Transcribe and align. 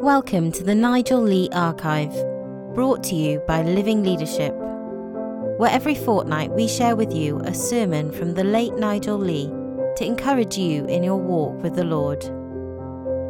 Welcome 0.00 0.50
to 0.52 0.64
the 0.64 0.74
Nigel 0.74 1.20
Lee 1.20 1.50
Archive, 1.52 2.14
brought 2.74 3.04
to 3.04 3.14
you 3.14 3.38
by 3.46 3.60
Living 3.60 4.02
Leadership, 4.02 4.54
where 5.58 5.70
every 5.70 5.94
fortnight 5.94 6.52
we 6.52 6.68
share 6.68 6.96
with 6.96 7.12
you 7.12 7.38
a 7.40 7.52
sermon 7.52 8.10
from 8.10 8.32
the 8.32 8.42
late 8.42 8.72
Nigel 8.76 9.18
Lee 9.18 9.48
to 9.96 10.06
encourage 10.06 10.56
you 10.56 10.86
in 10.86 11.02
your 11.02 11.18
walk 11.18 11.62
with 11.62 11.76
the 11.76 11.84
Lord. 11.84 12.22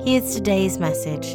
Here's 0.07 0.33
today's 0.33 0.79
message. 0.79 1.35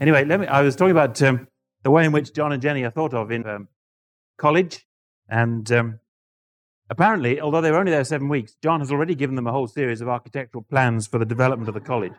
Anyway, 0.00 0.24
let 0.24 0.38
me. 0.38 0.46
I 0.46 0.62
was 0.62 0.76
talking 0.76 0.92
about 0.92 1.20
um, 1.22 1.48
the 1.82 1.90
way 1.90 2.04
in 2.04 2.12
which 2.12 2.32
John 2.32 2.52
and 2.52 2.62
Jenny 2.62 2.84
are 2.84 2.90
thought 2.92 3.14
of 3.14 3.32
in 3.32 3.48
um, 3.48 3.66
college, 4.38 4.86
and 5.28 5.72
um, 5.72 5.98
apparently, 6.90 7.40
although 7.40 7.60
they 7.60 7.70
were 7.70 7.78
only 7.78 7.92
there 7.92 8.04
seven 8.04 8.28
weeks, 8.28 8.56
John 8.62 8.80
has 8.80 8.92
already 8.92 9.14
given 9.14 9.36
them 9.36 9.46
a 9.46 9.52
whole 9.52 9.68
series 9.68 10.00
of 10.00 10.08
architectural 10.08 10.64
plans 10.68 11.06
for 11.06 11.18
the 11.18 11.24
development 11.24 11.68
of 11.68 11.74
the 11.74 11.80
college, 11.80 12.12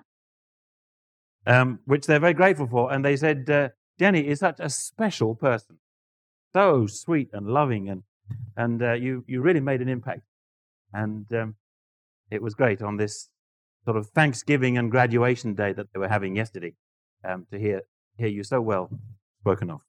um, 1.46 1.80
which 1.86 2.08
they're 2.08 2.20
very 2.20 2.34
grateful 2.34 2.68
for. 2.68 2.92
And 2.92 3.06
they 3.06 3.18
said 3.18 3.50
uh, 3.50 3.70
Jenny 4.00 4.28
is 4.28 4.40
such 4.40 4.60
a 4.60 4.70
special 4.70 5.36
person, 5.36 5.78
so 6.54 6.88
sweet 6.88 7.30
and 7.34 7.48
loving, 7.48 7.90
and 7.90 8.04
and 8.56 8.82
uh, 8.82 8.94
you 8.94 9.24
you 9.28 9.42
really 9.42 9.60
made 9.60 9.82
an 9.82 9.90
impact, 9.90 10.22
and 10.94 11.32
um, 11.34 11.56
it 12.32 12.42
was 12.42 12.56
great 12.56 12.82
on 12.82 12.98
this 12.98 13.30
sort 13.84 13.98
of 13.98 14.08
Thanksgiving 14.08 14.78
and 14.78 14.90
graduation 14.90 15.54
day 15.54 15.74
that 15.74 15.88
they 15.92 16.00
were 16.00 16.08
having 16.08 16.36
yesterday 16.36 16.74
um, 17.24 17.46
to 17.52 17.60
hear 17.60 17.82
hear 18.18 18.30
you 18.30 18.44
so 18.44 18.62
well 18.62 18.90
spoken 19.42 19.70
of. 19.70 19.82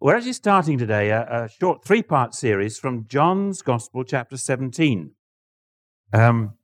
We're 0.00 0.14
actually 0.14 0.34
starting 0.34 0.78
today 0.78 1.10
a, 1.10 1.22
a 1.22 1.48
short 1.48 1.84
three 1.84 2.04
part 2.04 2.32
series 2.32 2.78
from 2.78 3.06
John's 3.08 3.62
Gospel, 3.62 4.04
chapter 4.04 4.36
17. 4.36 5.10
Um, 6.12 6.54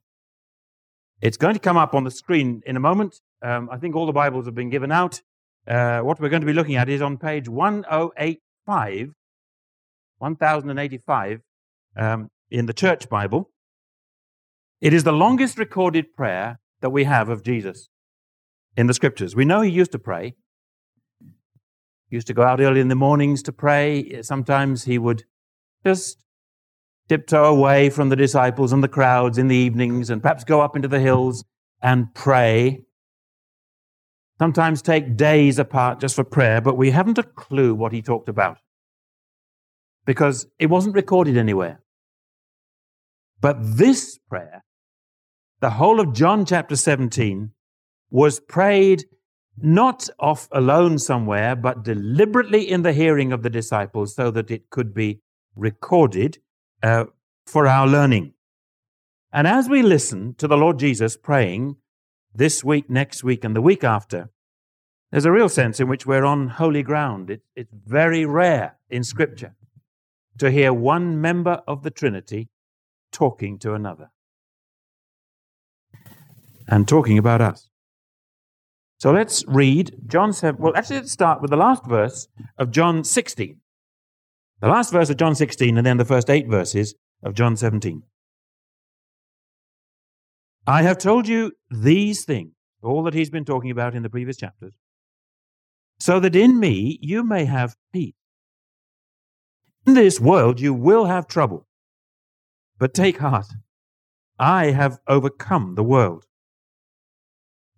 it's 1.19 1.35
going 1.35 1.53
to 1.53 1.59
come 1.59 1.75
up 1.75 1.93
on 1.93 2.05
the 2.05 2.11
screen 2.11 2.61
in 2.65 2.77
a 2.77 2.79
moment. 2.79 3.19
Um, 3.41 3.67
I 3.69 3.75
think 3.75 3.93
all 3.93 4.05
the 4.05 4.13
Bibles 4.13 4.45
have 4.45 4.55
been 4.55 4.69
given 4.69 4.89
out. 4.89 5.21
Uh, 5.67 5.99
what 5.99 6.21
we're 6.21 6.29
going 6.29 6.43
to 6.43 6.45
be 6.45 6.53
looking 6.53 6.77
at 6.77 6.87
is 6.87 7.01
on 7.01 7.17
page 7.17 7.49
1085, 7.49 9.09
1085 10.17 11.41
um, 11.97 12.29
in 12.49 12.67
the 12.67 12.73
Church 12.73 13.09
Bible. 13.09 13.49
It 14.79 14.93
is 14.93 15.03
the 15.03 15.11
longest 15.11 15.57
recorded 15.57 16.15
prayer 16.15 16.61
that 16.79 16.91
we 16.91 17.03
have 17.03 17.27
of 17.27 17.43
Jesus 17.43 17.89
in 18.77 18.87
the 18.87 18.93
scriptures. 18.93 19.35
We 19.35 19.43
know 19.43 19.59
he 19.59 19.71
used 19.71 19.91
to 19.91 19.99
pray 19.99 20.35
used 22.09 22.27
to 22.27 22.33
go 22.33 22.43
out 22.43 22.59
early 22.59 22.81
in 22.81 22.87
the 22.87 22.95
mornings 22.95 23.43
to 23.43 23.51
pray. 23.51 24.21
Sometimes 24.21 24.83
he 24.83 24.97
would 24.97 25.23
just 25.85 26.23
tiptoe 27.07 27.45
away 27.45 27.89
from 27.89 28.09
the 28.09 28.15
disciples 28.15 28.71
and 28.73 28.83
the 28.83 28.87
crowds 28.87 29.37
in 29.37 29.47
the 29.47 29.55
evenings 29.55 30.09
and 30.09 30.21
perhaps 30.21 30.43
go 30.43 30.61
up 30.61 30.75
into 30.75 30.87
the 30.87 30.99
hills 30.99 31.45
and 31.81 32.13
pray. 32.13 32.81
Sometimes 34.39 34.81
take 34.81 35.15
days 35.15 35.59
apart 35.59 35.99
just 35.99 36.15
for 36.15 36.23
prayer, 36.23 36.61
but 36.61 36.77
we 36.77 36.91
haven't 36.91 37.17
a 37.17 37.23
clue 37.23 37.73
what 37.73 37.93
he 37.93 38.01
talked 38.01 38.27
about 38.27 38.57
because 40.05 40.47
it 40.59 40.67
wasn't 40.67 40.95
recorded 40.95 41.37
anywhere. 41.37 41.81
But 43.39 43.57
this 43.59 44.17
prayer, 44.29 44.63
the 45.59 45.71
whole 45.71 45.99
of 45.99 46.13
John 46.13 46.45
chapter 46.45 46.75
17, 46.75 47.51
was 48.09 48.39
prayed 48.39 49.05
not 49.57 50.09
off 50.19 50.47
alone 50.51 50.99
somewhere, 50.99 51.55
but 51.55 51.83
deliberately 51.83 52.69
in 52.69 52.81
the 52.81 52.93
hearing 52.93 53.31
of 53.31 53.43
the 53.43 53.49
disciples 53.49 54.15
so 54.15 54.31
that 54.31 54.51
it 54.51 54.69
could 54.69 54.93
be 54.93 55.21
recorded 55.55 56.39
uh, 56.83 57.05
for 57.45 57.67
our 57.67 57.87
learning. 57.87 58.33
And 59.31 59.47
as 59.47 59.69
we 59.69 59.81
listen 59.81 60.35
to 60.35 60.47
the 60.47 60.57
Lord 60.57 60.79
Jesus 60.79 61.17
praying 61.17 61.77
this 62.33 62.63
week, 62.63 62.89
next 62.89 63.23
week, 63.23 63.43
and 63.43 63.55
the 63.55 63.61
week 63.61 63.83
after, 63.83 64.29
there's 65.11 65.25
a 65.25 65.31
real 65.31 65.49
sense 65.49 65.79
in 65.79 65.87
which 65.87 66.05
we're 66.05 66.25
on 66.25 66.49
holy 66.49 66.83
ground. 66.83 67.29
It, 67.29 67.41
it's 67.55 67.73
very 67.85 68.25
rare 68.25 68.77
in 68.89 69.03
Scripture 69.03 69.55
to 70.37 70.51
hear 70.51 70.73
one 70.73 71.21
member 71.21 71.61
of 71.67 71.83
the 71.83 71.91
Trinity 71.91 72.49
talking 73.11 73.57
to 73.59 73.73
another 73.73 74.11
and 76.67 76.87
talking 76.87 77.17
about 77.17 77.41
us. 77.41 77.69
So 78.97 79.11
let's 79.11 79.43
read 79.47 79.95
John 80.07 80.33
7. 80.33 80.61
Well, 80.61 80.75
actually, 80.75 80.97
let's 80.97 81.11
start 81.11 81.41
with 81.41 81.51
the 81.51 81.57
last 81.57 81.85
verse 81.85 82.27
of 82.57 82.71
John 82.71 83.03
16. 83.03 83.59
The 84.61 84.67
last 84.67 84.91
verse 84.91 85.09
of 85.09 85.17
John 85.17 85.35
16, 85.35 85.77
and 85.77 85.85
then 85.85 85.97
the 85.97 86.05
first 86.05 86.29
eight 86.29 86.47
verses 86.47 86.95
of 87.21 87.33
John 87.33 87.57
17. 87.57 88.03
I 90.65 90.81
have 90.81 90.97
told 90.97 91.27
you 91.27 91.51
these 91.69 92.25
things, 92.25 92.53
all 92.81 93.03
that 93.03 93.13
he's 93.13 93.29
been 93.29 93.45
talking 93.45 93.69
about 93.69 93.95
in 93.95 94.03
the 94.03 94.09
previous 94.09 94.37
chapters, 94.37 94.73
so 95.99 96.19
that 96.19 96.35
in 96.35 96.59
me 96.59 96.97
you 97.01 97.23
may 97.23 97.45
have 97.45 97.75
peace. 97.93 98.15
In 99.85 99.93
this 99.93 100.19
world 100.19 100.59
you 100.59 100.73
will 100.73 101.05
have 101.05 101.27
trouble, 101.27 101.67
but 102.79 102.93
take 102.93 103.19
heart. 103.19 103.47
I 104.39 104.71
have 104.71 104.99
overcome 105.07 105.75
the 105.75 105.83
world. 105.83 106.25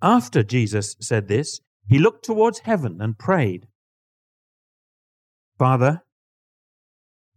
After 0.02 0.44
Jesus 0.44 0.96
said 1.00 1.28
this, 1.28 1.60
he 1.88 2.00
looked 2.00 2.24
towards 2.24 2.60
heaven 2.60 3.02
and 3.02 3.18
prayed, 3.18 3.68
Father, 5.58 6.04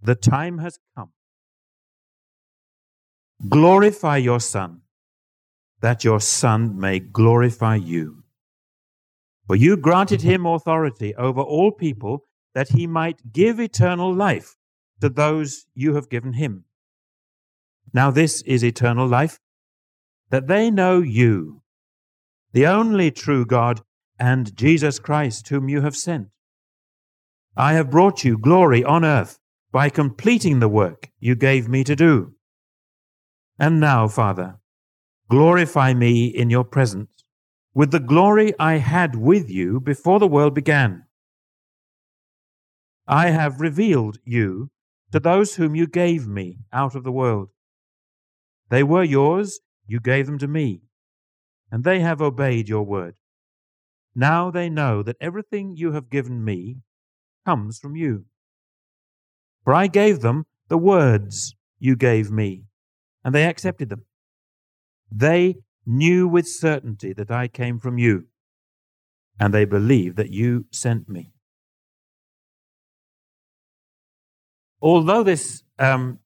the 0.02 0.14
time 0.14 0.58
has 0.58 0.78
come. 0.96 1.10
Glorify 3.48 4.18
your 4.18 4.40
Son, 4.40 4.82
that 5.80 6.04
your 6.04 6.20
Son 6.20 6.78
may 6.78 6.98
glorify 6.98 7.76
you. 7.76 8.24
For 9.46 9.56
you 9.56 9.76
granted 9.76 10.20
him 10.22 10.44
authority 10.44 11.14
over 11.14 11.40
all 11.40 11.72
people, 11.72 12.26
that 12.54 12.70
he 12.70 12.86
might 12.86 13.32
give 13.32 13.58
eternal 13.58 14.12
life 14.14 14.56
to 15.00 15.08
those 15.08 15.66
you 15.74 15.94
have 15.94 16.10
given 16.10 16.34
him. 16.34 16.64
Now, 17.92 18.10
this 18.10 18.42
is 18.42 18.62
eternal 18.62 19.06
life, 19.06 19.40
that 20.28 20.46
they 20.46 20.70
know 20.70 21.00
you, 21.00 21.59
the 22.52 22.66
only 22.66 23.10
true 23.10 23.46
God, 23.46 23.82
and 24.18 24.54
Jesus 24.56 24.98
Christ, 24.98 25.48
whom 25.48 25.68
you 25.68 25.82
have 25.82 25.96
sent. 25.96 26.28
I 27.56 27.74
have 27.74 27.90
brought 27.90 28.24
you 28.24 28.36
glory 28.36 28.84
on 28.84 29.04
earth 29.04 29.38
by 29.72 29.88
completing 29.88 30.58
the 30.58 30.68
work 30.68 31.10
you 31.18 31.34
gave 31.34 31.68
me 31.68 31.84
to 31.84 31.96
do. 31.96 32.34
And 33.58 33.78
now, 33.78 34.08
Father, 34.08 34.58
glorify 35.28 35.94
me 35.94 36.26
in 36.26 36.50
your 36.50 36.64
presence 36.64 37.10
with 37.72 37.92
the 37.92 38.00
glory 38.00 38.52
I 38.58 38.78
had 38.78 39.14
with 39.14 39.48
you 39.48 39.80
before 39.80 40.18
the 40.18 40.26
world 40.26 40.54
began. 40.54 41.04
I 43.06 43.30
have 43.30 43.60
revealed 43.60 44.18
you 44.24 44.70
to 45.12 45.20
those 45.20 45.54
whom 45.54 45.74
you 45.74 45.86
gave 45.86 46.26
me 46.26 46.58
out 46.72 46.94
of 46.94 47.04
the 47.04 47.12
world. 47.12 47.48
They 48.70 48.82
were 48.82 49.04
yours, 49.04 49.60
you 49.86 50.00
gave 50.00 50.26
them 50.26 50.38
to 50.38 50.48
me 50.48 50.82
and 51.70 51.84
they 51.84 52.00
have 52.00 52.20
obeyed 52.20 52.68
your 52.68 52.82
word. 52.82 53.14
Now 54.14 54.50
they 54.50 54.68
know 54.68 55.02
that 55.02 55.16
everything 55.20 55.76
you 55.76 55.92
have 55.92 56.10
given 56.10 56.44
me 56.44 56.78
comes 57.46 57.78
from 57.78 57.96
you. 57.96 58.24
For 59.64 59.74
I 59.74 59.86
gave 59.86 60.20
them 60.20 60.46
the 60.68 60.78
words 60.78 61.54
you 61.78 61.96
gave 61.96 62.30
me, 62.30 62.64
and 63.24 63.34
they 63.34 63.44
accepted 63.44 63.88
them. 63.88 64.04
They 65.10 65.56
knew 65.86 66.28
with 66.28 66.46
certainty 66.46 67.12
that 67.12 67.30
I 67.30 67.48
came 67.48 67.78
from 67.78 67.98
you, 67.98 68.26
and 69.38 69.54
they 69.54 69.64
believed 69.64 70.16
that 70.16 70.32
you 70.32 70.66
sent 70.70 71.08
me. 71.08 71.32
Although 74.82 75.22
this 75.22 75.62
um, 75.78 76.18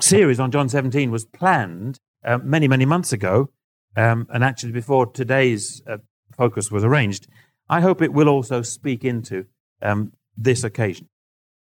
series 0.00 0.38
on 0.38 0.50
John 0.50 0.68
17 0.68 1.10
was 1.10 1.24
planned 1.24 1.98
uh, 2.24 2.38
many, 2.38 2.68
many 2.68 2.84
months 2.84 3.12
ago, 3.12 3.50
um, 3.96 4.26
and 4.30 4.44
actually 4.44 4.72
before 4.72 5.06
today's 5.06 5.82
uh, 5.86 5.98
focus 6.36 6.70
was 6.70 6.84
arranged, 6.84 7.26
I 7.68 7.80
hope 7.80 8.02
it 8.02 8.12
will 8.12 8.28
also 8.28 8.62
speak 8.62 9.04
into 9.04 9.46
um, 9.82 10.12
this 10.36 10.62
occasion. 10.62 11.08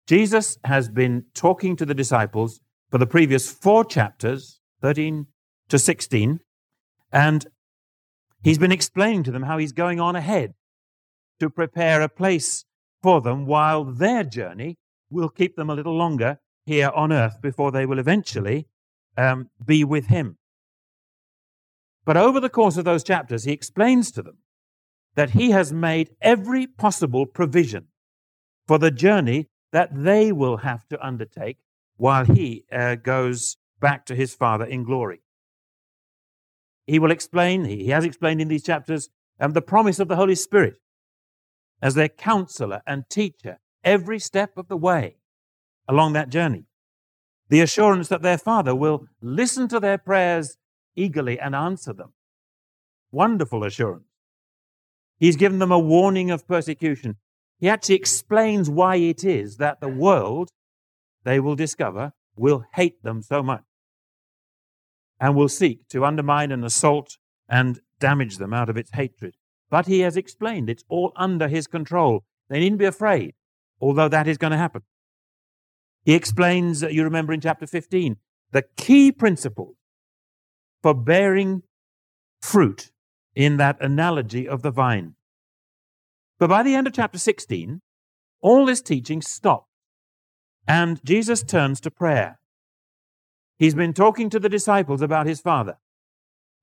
Jesus 0.07 0.59
has 0.65 0.89
been 0.89 1.25
talking 1.35 1.77
to 1.77 1.87
the 1.87 1.95
disciples 1.95 2.61
for 2.91 2.99
the 2.99 3.07
previous 3.07 3.51
four 3.51 3.85
chapters, 3.85 4.61
13 4.81 5.27
to 5.69 5.79
16, 5.79 6.41
and 7.13 7.47
he's 8.43 8.59
been 8.59 8.73
explaining 8.73 9.23
to 9.25 9.31
them 9.31 9.45
how 9.45 9.59
he's 9.59 9.73
going 9.73 10.01
on 10.01 10.15
ahead 10.15 10.55
to 11.41 11.51
prepare 11.51 12.01
a 12.03 12.09
place 12.09 12.65
for 13.03 13.21
them 13.21 13.47
while 13.47 13.85
their 13.85 14.23
journey 14.23 14.77
will 15.11 15.29
keep 15.29 15.57
them 15.57 15.71
a 15.71 15.75
little 15.75 15.97
longer 15.97 16.39
here 16.65 16.91
on 16.95 17.13
earth 17.13 17.41
before 17.41 17.71
they 17.71 17.87
will 17.87 17.99
eventually 17.99 18.67
um, 19.17 19.51
be 19.65 19.85
with 19.85 20.07
him. 20.07 20.37
But 22.07 22.17
over 22.17 22.41
the 22.41 22.49
course 22.49 22.79
of 22.79 22.87
those 22.87 23.05
chapters, 23.05 23.45
he 23.45 23.53
explains 23.53 24.11
to 24.13 24.23
them 24.23 24.39
that 25.17 25.31
he 25.31 25.51
has 25.51 25.73
made 25.73 26.11
every 26.23 26.67
possible 26.67 27.27
provision 27.27 27.89
for 28.67 28.79
the 28.79 28.93
journey 28.93 29.49
that 29.73 29.91
they 29.93 30.33
will 30.33 30.59
have 30.59 30.87
to 30.89 31.07
undertake 31.07 31.59
while 31.97 32.25
he 32.25 32.65
uh, 32.73 32.95
goes 32.95 33.57
back 33.81 34.07
to 34.07 34.15
his 34.15 34.35
Father 34.35 34.65
in 34.65 34.85
glory. 34.85 35.21
he 36.87 37.01
will 37.01 37.11
explain, 37.11 37.65
he 37.65 37.89
has 37.89 38.05
explained 38.05 38.41
in 38.41 38.49
these 38.49 38.63
chapters, 38.63 39.09
um, 39.41 39.53
the 39.53 39.63
promise 39.63 39.99
of 39.99 40.07
the 40.07 40.17
Holy 40.17 40.37
Spirit 40.37 40.79
as 41.83 41.95
their 41.95 42.09
counselor 42.09 42.81
and 42.87 43.11
teacher 43.11 43.59
every 43.83 44.21
step 44.21 44.57
of 44.57 44.69
the 44.69 44.77
way 44.77 45.17
along 45.89 46.13
that 46.13 46.29
journey. 46.31 46.65
The 47.49 47.61
assurance 47.61 48.09
that 48.09 48.23
their 48.23 48.39
Father 48.39 48.75
will 48.75 49.07
listen 49.21 49.67
to 49.69 49.81
their 49.81 49.99
prayers 49.99 50.57
eagerly 50.97 51.39
and 51.39 51.55
answer 51.55 51.93
them. 51.93 52.13
Wonderful 53.13 53.65
assurance. 53.65 54.07
He's 55.19 55.37
given 55.37 55.59
them 55.59 55.73
a 55.73 55.79
warning 55.79 56.31
of 56.31 56.47
persecution. 56.47 57.17
He 57.59 57.69
actually 57.69 57.95
explains 57.95 58.69
why 58.69 58.97
it 58.97 59.25
is 59.25 59.57
that 59.57 59.81
the 59.81 59.89
world, 59.89 60.51
they 61.25 61.41
will 61.41 61.55
discover, 61.55 62.13
will 62.37 62.65
hate 62.75 63.03
them 63.03 63.23
so 63.23 63.43
much 63.43 63.65
and 65.19 65.35
will 65.35 65.49
seek 65.49 65.89
to 65.89 66.05
undermine 66.05 66.53
and 66.53 66.65
assault 66.65 67.17
and 67.49 67.81
damage 67.99 68.37
them 68.37 68.53
out 68.53 68.69
of 68.69 68.77
its 68.77 68.91
hatred. 68.93 69.35
But 69.71 69.87
he 69.87 70.01
has 70.01 70.17
explained 70.17 70.69
it's 70.69 70.85
all 70.89 71.13
under 71.17 71.49
his 71.49 71.67
control. 71.67 72.25
They 72.49 72.61
needn't 72.61 72.79
be 72.79 72.85
afraid, 72.85 73.35
although 73.81 74.09
that 74.09 74.29
is 74.29 74.39
going 74.39 74.51
to 74.51 74.59
happen. 74.59 74.83
He 76.05 76.15
explains, 76.15 76.83
you 76.83 77.03
remember 77.03 77.33
in 77.33 77.41
chapter 77.41 77.67
15, 77.67 78.17
the 78.53 78.65
key 78.77 79.11
principle 79.11 79.76
for 80.87 80.95
bearing 80.95 81.65
fruit 82.41 82.93
in 83.35 83.57
that 83.57 83.77
analogy 83.81 84.47
of 84.47 84.63
the 84.63 84.71
vine. 84.71 85.17
But 86.39 86.49
by 86.49 86.63
the 86.63 86.77
end 86.77 86.87
of 86.87 86.93
chapter 86.93 87.19
16, 87.19 87.81
all 88.41 88.65
this 88.65 88.83
teaching 88.83 89.21
stops, 89.21 89.67
and 90.65 91.05
Jesus 91.05 91.43
turns 91.43 91.81
to 91.81 91.91
prayer. 91.91 92.39
He's 93.59 93.75
been 93.75 93.95
talking 93.95 94.31
to 94.31 94.39
the 94.39 94.49
disciples 94.49 95.03
about 95.03 95.27
his 95.27 95.41
father, 95.41 95.79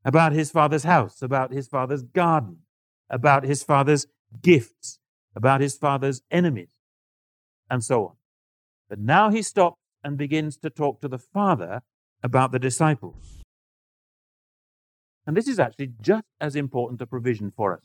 about 0.06 0.32
his 0.32 0.52
father's 0.52 0.86
house, 0.86 1.22
about 1.22 1.52
his 1.52 1.68
father's 1.68 2.04
garden, 2.04 2.60
about 3.10 3.44
his 3.44 3.62
father's 3.62 4.08
gifts, 4.42 5.00
about 5.36 5.60
his 5.60 5.76
father's 5.76 6.22
enemies, 6.32 6.72
and 7.70 7.84
so 7.84 8.06
on. 8.06 8.16
But 8.88 9.00
now 9.00 9.32
he 9.32 9.42
stops 9.42 9.82
and 10.02 10.18
begins 10.18 10.56
to 10.60 10.70
talk 10.70 11.02
to 11.02 11.10
the 11.10 11.20
father 11.20 11.82
about 12.24 12.54
the 12.54 12.60
disciples. 12.60 13.43
And 15.26 15.38
this 15.38 15.48
is 15.48 15.60
actually 15.60 15.92
just 16.02 16.26
as 16.42 16.56
important 16.56 17.02
a 17.02 17.08
provision 17.08 17.52
for 17.52 17.74
us. 17.74 17.84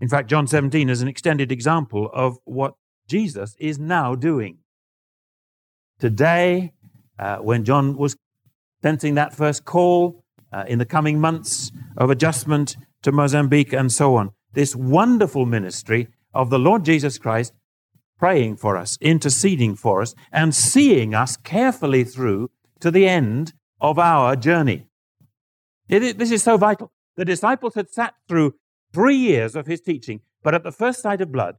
In 0.00 0.08
fact, 0.08 0.30
John 0.30 0.46
17 0.46 0.88
is 0.88 1.02
an 1.02 1.08
extended 1.08 1.52
example 1.52 2.08
of 2.12 2.38
what 2.44 2.74
Jesus 3.06 3.54
is 3.58 3.78
now 3.78 4.14
doing. 4.14 4.58
Today, 5.98 6.72
uh, 7.18 7.36
when 7.38 7.64
John 7.64 7.96
was 7.96 8.16
sensing 8.82 9.14
that 9.16 9.34
first 9.34 9.66
call 9.66 10.24
uh, 10.52 10.64
in 10.66 10.78
the 10.78 10.86
coming 10.86 11.20
months 11.20 11.70
of 11.98 12.08
adjustment 12.08 12.76
to 13.02 13.12
Mozambique 13.12 13.74
and 13.74 13.92
so 13.92 14.16
on, 14.16 14.30
this 14.54 14.74
wonderful 14.74 15.44
ministry 15.44 16.08
of 16.32 16.48
the 16.48 16.58
Lord 16.58 16.84
Jesus 16.84 17.18
Christ 17.18 17.52
praying 18.18 18.56
for 18.56 18.76
us, 18.76 18.96
interceding 19.00 19.74
for 19.76 20.00
us, 20.00 20.14
and 20.32 20.54
seeing 20.54 21.14
us 21.14 21.36
carefully 21.36 22.04
through 22.04 22.50
to 22.80 22.90
the 22.90 23.06
end 23.06 23.52
of 23.80 23.98
our 23.98 24.36
journey. 24.36 24.86
This 25.88 26.30
is 26.30 26.42
so 26.42 26.56
vital. 26.56 26.92
The 27.16 27.24
disciples 27.24 27.74
had 27.74 27.90
sat 27.90 28.14
through 28.28 28.54
three 28.92 29.16
years 29.16 29.56
of 29.56 29.66
his 29.66 29.80
teaching, 29.80 30.20
but 30.42 30.54
at 30.54 30.62
the 30.62 30.72
first 30.72 31.02
sight 31.02 31.20
of 31.20 31.32
blood, 31.32 31.56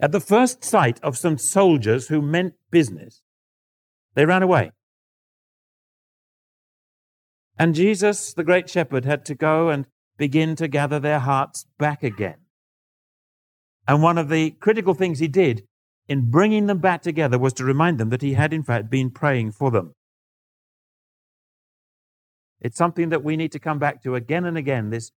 at 0.00 0.12
the 0.12 0.20
first 0.20 0.64
sight 0.64 0.98
of 1.02 1.18
some 1.18 1.38
soldiers 1.38 2.08
who 2.08 2.22
meant 2.22 2.54
business, 2.70 3.22
they 4.14 4.24
ran 4.24 4.42
away. 4.42 4.72
And 7.58 7.74
Jesus, 7.74 8.32
the 8.32 8.44
great 8.44 8.70
shepherd, 8.70 9.04
had 9.04 9.24
to 9.26 9.34
go 9.34 9.68
and 9.68 9.86
begin 10.16 10.56
to 10.56 10.68
gather 10.68 10.98
their 10.98 11.18
hearts 11.18 11.66
back 11.78 12.02
again. 12.02 12.38
And 13.86 14.02
one 14.02 14.18
of 14.18 14.28
the 14.28 14.52
critical 14.52 14.94
things 14.94 15.18
he 15.18 15.28
did 15.28 15.64
in 16.08 16.30
bringing 16.30 16.66
them 16.66 16.78
back 16.78 17.02
together 17.02 17.38
was 17.38 17.52
to 17.54 17.64
remind 17.64 17.98
them 17.98 18.08
that 18.08 18.22
he 18.22 18.34
had, 18.34 18.52
in 18.52 18.62
fact, 18.62 18.90
been 18.90 19.10
praying 19.10 19.52
for 19.52 19.70
them. 19.70 19.94
It's 22.60 22.76
something 22.76 23.08
that 23.08 23.24
we 23.24 23.36
need 23.36 23.52
to 23.52 23.58
come 23.58 23.78
back 23.78 24.02
to 24.02 24.14
again 24.14 24.44
and 24.44 24.56
again 24.56 24.90
this 24.90 25.12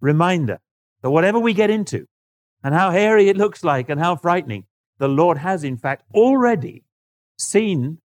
reminder 0.00 0.58
that 1.02 1.10
whatever 1.10 1.38
we 1.38 1.54
get 1.54 1.70
into, 1.70 2.06
and 2.62 2.74
how 2.74 2.90
hairy 2.90 3.28
it 3.28 3.36
looks 3.36 3.62
like 3.62 3.88
and 3.88 4.00
how 4.00 4.16
frightening, 4.16 4.64
the 4.98 5.08
Lord 5.08 5.38
has, 5.38 5.62
in 5.62 5.76
fact, 5.76 6.04
already 6.14 6.84
seen 7.36 7.98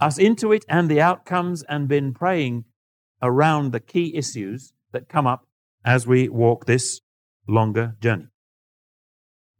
us 0.00 0.18
into 0.18 0.52
it 0.52 0.64
and 0.68 0.88
the 0.88 1.00
outcomes 1.00 1.64
and 1.64 1.88
been 1.88 2.14
praying 2.14 2.64
around 3.20 3.72
the 3.72 3.80
key 3.80 4.14
issues 4.14 4.72
that 4.92 5.08
come 5.08 5.26
up 5.26 5.46
as 5.84 6.06
we 6.06 6.28
walk 6.28 6.66
this 6.66 7.00
longer 7.48 7.96
journey. 8.00 8.28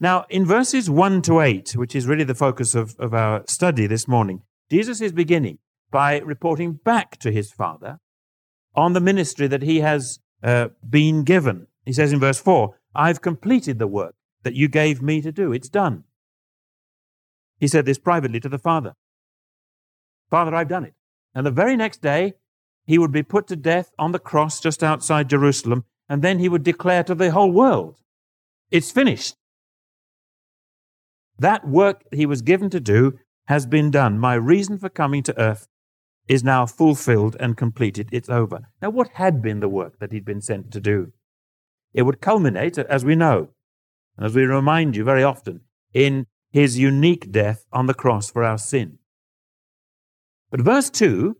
Now, 0.00 0.26
in 0.30 0.46
verses 0.46 0.88
1 0.88 1.22
to 1.22 1.40
8, 1.40 1.72
which 1.74 1.96
is 1.96 2.06
really 2.06 2.22
the 2.22 2.34
focus 2.36 2.76
of, 2.76 2.94
of 3.00 3.12
our 3.12 3.42
study 3.48 3.88
this 3.88 4.06
morning, 4.06 4.42
Jesus 4.70 5.00
is 5.00 5.10
beginning 5.10 5.58
by 5.90 6.18
reporting 6.18 6.74
back 6.74 7.18
to 7.18 7.30
his 7.30 7.52
Father 7.52 7.98
on 8.74 8.92
the 8.92 9.00
ministry 9.00 9.46
that 9.46 9.62
he 9.62 9.80
has 9.80 10.20
uh, 10.42 10.68
been 10.88 11.24
given. 11.24 11.66
He 11.84 11.92
says 11.92 12.12
in 12.12 12.20
verse 12.20 12.40
4, 12.40 12.74
I've 12.94 13.20
completed 13.20 13.78
the 13.78 13.86
work 13.86 14.14
that 14.42 14.54
you 14.54 14.68
gave 14.68 15.02
me 15.02 15.20
to 15.22 15.32
do. 15.32 15.52
It's 15.52 15.68
done. 15.68 16.04
He 17.58 17.66
said 17.66 17.86
this 17.86 17.98
privately 17.98 18.40
to 18.40 18.48
the 18.48 18.58
Father 18.58 18.94
Father, 20.30 20.54
I've 20.54 20.68
done 20.68 20.84
it. 20.84 20.94
And 21.34 21.46
the 21.46 21.50
very 21.50 21.76
next 21.76 22.02
day, 22.02 22.34
he 22.86 22.98
would 22.98 23.12
be 23.12 23.22
put 23.22 23.46
to 23.48 23.56
death 23.56 23.90
on 23.98 24.12
the 24.12 24.18
cross 24.18 24.60
just 24.60 24.82
outside 24.82 25.30
Jerusalem, 25.30 25.84
and 26.08 26.22
then 26.22 26.38
he 26.38 26.48
would 26.48 26.62
declare 26.62 27.02
to 27.04 27.14
the 27.14 27.30
whole 27.30 27.52
world, 27.52 28.00
It's 28.70 28.90
finished. 28.90 29.36
That 31.38 31.66
work 31.66 32.02
he 32.12 32.26
was 32.26 32.42
given 32.42 32.70
to 32.70 32.80
do 32.80 33.18
has 33.46 33.66
been 33.66 33.90
done. 33.90 34.18
My 34.18 34.34
reason 34.34 34.78
for 34.78 34.88
coming 34.88 35.22
to 35.22 35.40
earth 35.40 35.68
is 36.28 36.44
now 36.44 36.66
fulfilled 36.66 37.36
and 37.40 37.56
completed. 37.56 38.08
It's 38.12 38.28
over. 38.28 38.68
Now, 38.82 38.90
what 38.90 39.08
had 39.14 39.42
been 39.42 39.60
the 39.60 39.68
work 39.68 39.98
that 39.98 40.12
he'd 40.12 40.24
been 40.24 40.42
sent 40.42 40.70
to 40.72 40.80
do? 40.80 41.12
It 41.94 42.02
would 42.02 42.20
culminate, 42.20 42.78
as 42.78 43.04
we 43.04 43.16
know, 43.16 43.48
and 44.16 44.26
as 44.26 44.34
we 44.34 44.44
remind 44.44 44.94
you 44.94 45.04
very 45.04 45.24
often, 45.24 45.62
in 45.94 46.26
his 46.50 46.78
unique 46.78 47.32
death 47.32 47.66
on 47.72 47.86
the 47.86 47.94
cross 47.94 48.30
for 48.30 48.44
our 48.44 48.58
sin. 48.58 48.98
But 50.50 50.60
verse 50.60 50.90
2 50.90 51.36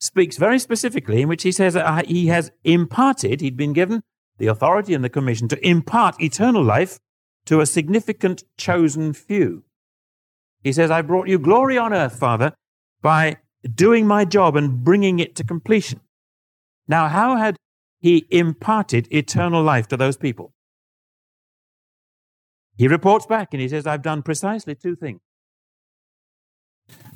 speaks 0.00 0.36
very 0.36 0.58
specifically 0.58 1.22
in 1.22 1.28
which 1.28 1.42
he 1.42 1.52
says 1.52 1.74
that 1.74 1.86
uh, 1.86 2.02
he 2.06 2.28
has 2.28 2.50
imparted, 2.64 3.40
he'd 3.40 3.56
been 3.56 3.72
given 3.72 4.02
the 4.38 4.46
authority 4.46 4.94
and 4.94 5.02
the 5.02 5.08
commission 5.08 5.48
to 5.48 5.66
impart 5.66 6.20
eternal 6.20 6.62
life 6.62 6.98
to 7.44 7.60
a 7.60 7.66
significant 7.66 8.44
chosen 8.56 9.12
few. 9.12 9.64
He 10.62 10.72
says, 10.72 10.90
I 10.90 11.02
brought 11.02 11.28
you 11.28 11.38
glory 11.38 11.76
on 11.76 11.92
earth, 11.92 12.18
Father, 12.18 12.52
by 13.02 13.38
doing 13.74 14.06
my 14.06 14.24
job 14.24 14.56
and 14.56 14.84
bringing 14.84 15.18
it 15.18 15.34
to 15.36 15.44
completion. 15.44 16.00
Now, 16.86 17.08
how 17.08 17.36
had 17.36 17.56
he 18.00 18.26
imparted 18.30 19.08
eternal 19.10 19.62
life 19.62 19.88
to 19.88 19.96
those 19.96 20.16
people? 20.16 20.52
He 22.76 22.86
reports 22.86 23.26
back 23.26 23.48
and 23.52 23.60
he 23.60 23.68
says, 23.68 23.86
I've 23.86 24.02
done 24.02 24.22
precisely 24.22 24.74
two 24.74 24.94
things. 24.94 25.20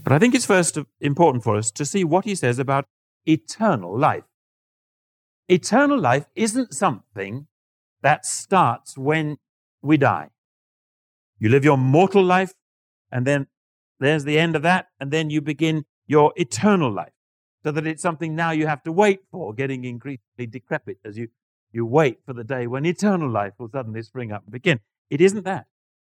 But 0.03 0.13
I 0.13 0.19
think 0.19 0.35
it's 0.35 0.45
first 0.45 0.77
important 1.01 1.45
for 1.45 1.57
us 1.57 1.71
to 1.71 1.85
see 1.85 2.03
what 2.03 2.25
he 2.25 2.35
says 2.35 2.59
about 2.59 2.87
eternal 3.25 3.97
life. 3.97 4.25
Eternal 5.49 5.99
life 5.99 6.27
isn't 6.35 6.75
something 6.75 7.47
that 8.03 8.27
starts 8.27 8.99
when 8.99 9.37
we 9.81 9.97
die. 9.97 10.31
You 11.39 11.49
live 11.49 11.65
your 11.65 11.79
mortal 11.79 12.23
life, 12.23 12.53
and 13.11 13.27
then 13.27 13.47
there's 14.01 14.25
the 14.25 14.39
end 14.39 14.57
of 14.57 14.63
that, 14.63 14.87
and 14.99 15.13
then 15.13 15.31
you 15.31 15.41
begin 15.41 15.85
your 16.07 16.33
eternal 16.37 16.93
life. 16.93 17.13
So 17.65 17.71
that 17.71 17.87
it's 17.87 18.03
something 18.03 18.35
now 18.35 18.51
you 18.51 18.67
have 18.67 18.83
to 18.83 18.93
wait 18.93 19.21
for, 19.31 19.55
getting 19.55 19.85
increasingly 19.85 20.47
decrepit 20.47 20.99
as 21.05 21.17
you, 21.17 21.29
you 21.71 21.87
wait 21.87 22.19
for 22.27 22.33
the 22.33 22.43
day 22.43 22.67
when 22.67 22.85
eternal 22.85 23.31
life 23.31 23.53
will 23.59 23.69
suddenly 23.71 24.03
spring 24.03 24.33
up 24.33 24.43
and 24.43 24.53
begin. 24.53 24.81
It 25.11 25.21
isn't 25.21 25.45
that. 25.45 25.67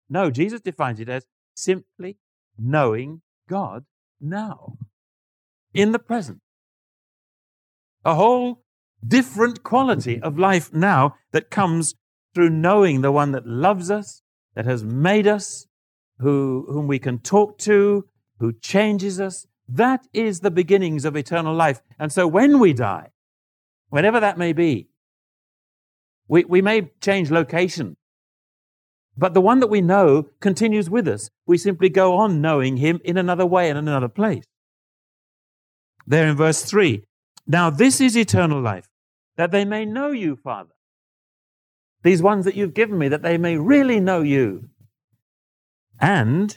No, 0.08 0.30
Jesus 0.30 0.60
defines 0.60 1.00
it 1.00 1.08
as 1.08 1.26
simply 1.54 2.16
knowing 2.58 3.20
God 3.48 3.84
now, 4.20 4.78
in 5.74 5.92
the 5.92 5.98
present. 5.98 6.40
A 8.04 8.14
whole 8.14 8.64
different 9.06 9.62
quality 9.62 10.20
of 10.20 10.38
life 10.38 10.72
now 10.72 11.16
that 11.32 11.50
comes 11.50 11.94
through 12.34 12.50
knowing 12.50 13.00
the 13.00 13.12
one 13.12 13.32
that 13.32 13.46
loves 13.46 13.90
us, 13.90 14.22
that 14.54 14.64
has 14.64 14.82
made 14.84 15.26
us, 15.26 15.66
who, 16.18 16.66
whom 16.68 16.86
we 16.86 16.98
can 16.98 17.18
talk 17.18 17.58
to, 17.58 18.06
who 18.38 18.52
changes 18.52 19.20
us. 19.20 19.46
That 19.68 20.06
is 20.12 20.40
the 20.40 20.50
beginnings 20.50 21.04
of 21.04 21.16
eternal 21.16 21.54
life. 21.54 21.80
And 21.98 22.12
so 22.12 22.26
when 22.26 22.58
we 22.58 22.72
die, 22.72 23.10
whenever 23.88 24.20
that 24.20 24.38
may 24.38 24.52
be, 24.52 24.88
we, 26.28 26.44
we 26.44 26.62
may 26.62 26.90
change 27.00 27.30
location, 27.30 27.96
but 29.16 29.34
the 29.34 29.40
one 29.40 29.60
that 29.60 29.68
we 29.68 29.80
know 29.80 30.28
continues 30.40 30.90
with 30.90 31.06
us. 31.06 31.30
We 31.46 31.56
simply 31.58 31.88
go 31.88 32.16
on 32.16 32.40
knowing 32.40 32.78
him 32.78 33.00
in 33.04 33.16
another 33.16 33.46
way, 33.46 33.68
in 33.70 33.76
another 33.76 34.08
place. 34.08 34.44
there 36.06 36.28
in 36.28 36.36
verse 36.36 36.62
3. 36.62 37.04
Now, 37.46 37.70
this 37.70 38.00
is 38.00 38.16
eternal 38.16 38.60
life, 38.60 38.88
that 39.36 39.50
they 39.50 39.64
may 39.64 39.84
know 39.84 40.10
you, 40.10 40.36
Father. 40.36 40.70
These 42.02 42.22
ones 42.22 42.44
that 42.44 42.54
you've 42.54 42.74
given 42.74 42.98
me, 42.98 43.08
that 43.08 43.22
they 43.22 43.38
may 43.38 43.56
really 43.56 44.00
know 44.00 44.20
you. 44.20 44.68
And 46.00 46.56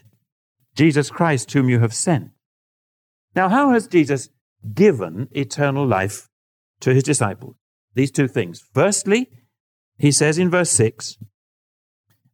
Jesus 0.75 1.09
Christ, 1.09 1.51
whom 1.53 1.69
you 1.69 1.79
have 1.79 1.93
sent. 1.93 2.31
Now, 3.37 3.49
how 3.49 3.69
has 3.69 3.85
Jesus 3.85 4.29
given 4.73 5.27
eternal 5.31 5.85
life 5.85 6.27
to 6.79 6.91
his 6.91 7.03
disciples? 7.03 7.55
These 7.93 8.09
two 8.09 8.27
things. 8.27 8.65
Firstly, 8.73 9.29
he 9.99 10.11
says 10.11 10.39
in 10.39 10.49
verse 10.49 10.71
6, 10.71 11.19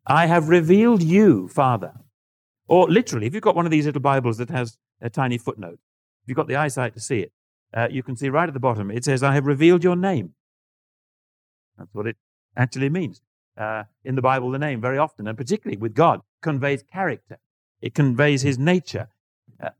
I 0.07 0.27
have 0.27 0.47
revealed 0.47 1.03
you, 1.03 1.49
Father. 1.49 1.91
Or 2.69 2.89
literally, 2.89 3.27
if 3.27 3.33
you've 3.33 3.43
got 3.43 3.57
one 3.57 3.65
of 3.65 3.71
these 3.71 3.85
little 3.85 3.99
Bibles 3.99 4.37
that 4.37 4.49
has 4.49 4.77
a 5.01 5.09
tiny 5.09 5.37
footnote, 5.37 5.79
if 6.21 6.27
you've 6.29 6.37
got 6.37 6.47
the 6.47 6.55
eyesight 6.55 6.93
to 6.93 7.01
see 7.01 7.19
it, 7.19 7.33
uh, 7.73 7.89
you 7.91 8.01
can 8.01 8.15
see 8.15 8.29
right 8.29 8.47
at 8.47 8.53
the 8.53 8.61
bottom, 8.61 8.89
it 8.89 9.03
says, 9.03 9.23
I 9.23 9.33
have 9.33 9.45
revealed 9.45 9.83
your 9.83 9.97
name. 9.97 10.35
That's 11.77 11.93
what 11.93 12.07
it 12.07 12.15
actually 12.55 12.87
means. 12.87 13.19
Uh, 13.57 13.83
in 14.05 14.15
the 14.15 14.21
Bible, 14.21 14.51
the 14.51 14.57
name 14.57 14.79
very 14.79 14.97
often, 14.97 15.27
and 15.27 15.37
particularly 15.37 15.75
with 15.75 15.95
God, 15.95 16.21
conveys 16.41 16.81
character. 16.81 17.39
It 17.81 17.93
conveys 17.93 18.43
his 18.43 18.57
nature. 18.57 19.09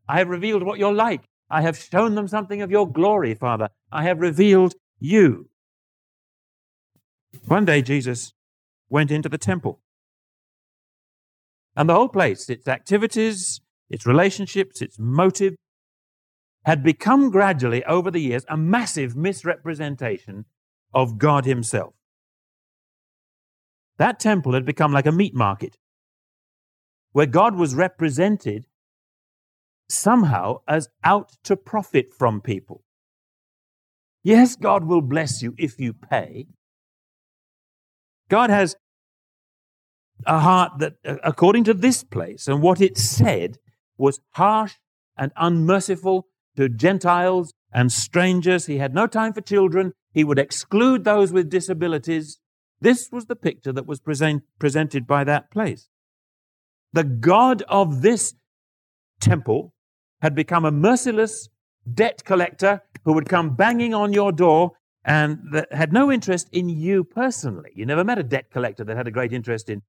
I 0.08 0.18
have 0.18 0.28
revealed 0.28 0.62
what 0.62 0.78
you're 0.78 0.92
like. 0.92 1.22
I 1.50 1.62
have 1.62 1.76
shown 1.76 2.14
them 2.14 2.28
something 2.28 2.62
of 2.62 2.70
your 2.70 2.90
glory, 2.90 3.34
Father. 3.34 3.68
I 3.92 4.04
have 4.04 4.20
revealed 4.20 4.74
you. 4.98 5.48
One 7.46 7.64
day, 7.64 7.82
Jesus 7.82 8.32
went 8.88 9.10
into 9.10 9.28
the 9.28 9.38
temple. 9.38 9.80
And 11.76 11.88
the 11.88 11.94
whole 11.94 12.08
place, 12.08 12.48
its 12.48 12.68
activities, 12.68 13.60
its 13.90 14.06
relationships, 14.06 14.80
its 14.80 14.98
motive, 14.98 15.54
had 16.64 16.82
become 16.82 17.30
gradually 17.30 17.84
over 17.84 18.10
the 18.10 18.20
years 18.20 18.44
a 18.48 18.56
massive 18.56 19.14
misrepresentation 19.16 20.46
of 20.94 21.18
God 21.18 21.44
Himself. 21.44 21.94
That 23.98 24.18
temple 24.18 24.54
had 24.54 24.64
become 24.64 24.92
like 24.92 25.06
a 25.06 25.12
meat 25.12 25.34
market 25.34 25.76
where 27.12 27.26
God 27.26 27.54
was 27.56 27.74
represented 27.74 28.66
somehow 29.88 30.58
as 30.66 30.88
out 31.02 31.32
to 31.44 31.56
profit 31.56 32.12
from 32.12 32.40
people. 32.40 32.82
Yes, 34.22 34.56
God 34.56 34.84
will 34.84 35.02
bless 35.02 35.42
you 35.42 35.54
if 35.58 35.78
you 35.78 35.92
pay. 35.92 36.46
God 38.30 38.50
has 38.50 38.76
a 40.26 40.40
heart 40.40 40.78
that, 40.78 40.94
according 41.22 41.64
to 41.64 41.74
this 41.74 42.02
place 42.02 42.48
and 42.48 42.62
what 42.62 42.80
it 42.80 42.96
said, 42.96 43.58
was 43.98 44.20
harsh 44.30 44.74
and 45.16 45.30
unmerciful 45.36 46.26
to 46.56 46.68
Gentiles 46.68 47.52
and 47.72 47.92
strangers. 47.92 48.66
He 48.66 48.78
had 48.78 48.94
no 48.94 49.06
time 49.06 49.32
for 49.32 49.40
children. 49.40 49.92
He 50.12 50.24
would 50.24 50.38
exclude 50.38 51.04
those 51.04 51.32
with 51.32 51.50
disabilities. 51.50 52.40
This 52.80 53.10
was 53.12 53.26
the 53.26 53.36
picture 53.36 53.72
that 53.72 53.86
was 53.86 54.00
present, 54.00 54.42
presented 54.58 55.06
by 55.06 55.24
that 55.24 55.50
place. 55.50 55.88
The 56.92 57.04
God 57.04 57.62
of 57.68 58.02
this 58.02 58.34
temple 59.20 59.72
had 60.22 60.34
become 60.34 60.64
a 60.64 60.70
merciless 60.70 61.48
debt 61.92 62.24
collector 62.24 62.82
who 63.04 63.12
would 63.12 63.28
come 63.28 63.54
banging 63.54 63.94
on 63.94 64.12
your 64.12 64.32
door 64.32 64.72
and 65.04 65.38
that 65.52 65.72
had 65.72 65.92
no 65.92 66.10
interest 66.10 66.48
in 66.50 66.68
you 66.68 67.04
personally. 67.04 67.70
You 67.74 67.84
never 67.84 68.04
met 68.04 68.18
a 68.18 68.22
debt 68.22 68.50
collector 68.50 68.84
that 68.84 68.96
had 68.96 69.06
a 69.06 69.10
great 69.10 69.32
interest 69.32 69.68
in, 69.68 69.82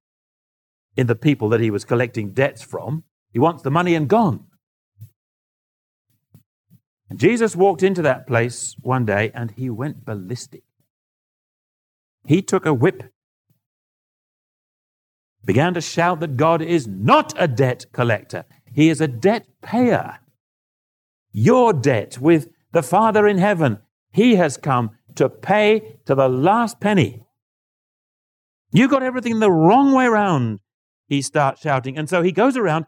in 0.96 1.06
the 1.06 1.14
people 1.14 1.48
that 1.50 1.60
he 1.60 1.70
was 1.70 1.84
collecting 1.84 2.32
debts 2.32 2.62
from. 2.62 3.04
He 3.32 3.38
wants 3.38 3.62
the 3.62 3.70
money 3.70 3.94
and 3.94 4.08
gone. 4.08 4.44
And 7.08 7.18
Jesus 7.18 7.56
walked 7.56 7.82
into 7.82 8.02
that 8.02 8.26
place 8.26 8.74
one 8.80 9.06
day 9.06 9.30
and 9.34 9.52
he 9.52 9.70
went 9.70 10.04
ballistic. 10.04 10.64
He 12.26 12.42
took 12.42 12.66
a 12.66 12.74
whip, 12.74 13.04
began 15.44 15.74
to 15.74 15.80
shout 15.80 16.20
that 16.20 16.36
God 16.36 16.60
is 16.60 16.86
not 16.88 17.32
a 17.36 17.46
debt 17.46 17.86
collector, 17.92 18.44
He 18.76 18.90
is 18.90 19.00
a 19.00 19.08
debt 19.08 19.46
payer. 19.62 20.18
Your 21.32 21.72
debt 21.72 22.18
with 22.18 22.50
the 22.72 22.82
Father 22.82 23.26
in 23.26 23.38
heaven, 23.38 23.78
He 24.12 24.36
has 24.36 24.58
come 24.58 24.90
to 25.14 25.30
pay 25.30 25.98
to 26.04 26.14
the 26.14 26.28
last 26.28 26.78
penny. 26.78 27.24
You 28.70 28.86
got 28.86 29.02
everything 29.02 29.38
the 29.38 29.50
wrong 29.50 29.92
way 29.92 30.06
round, 30.06 30.60
he 31.06 31.22
starts 31.22 31.62
shouting. 31.62 31.96
And 31.96 32.08
so 32.10 32.20
he 32.20 32.32
goes 32.32 32.54
around 32.54 32.84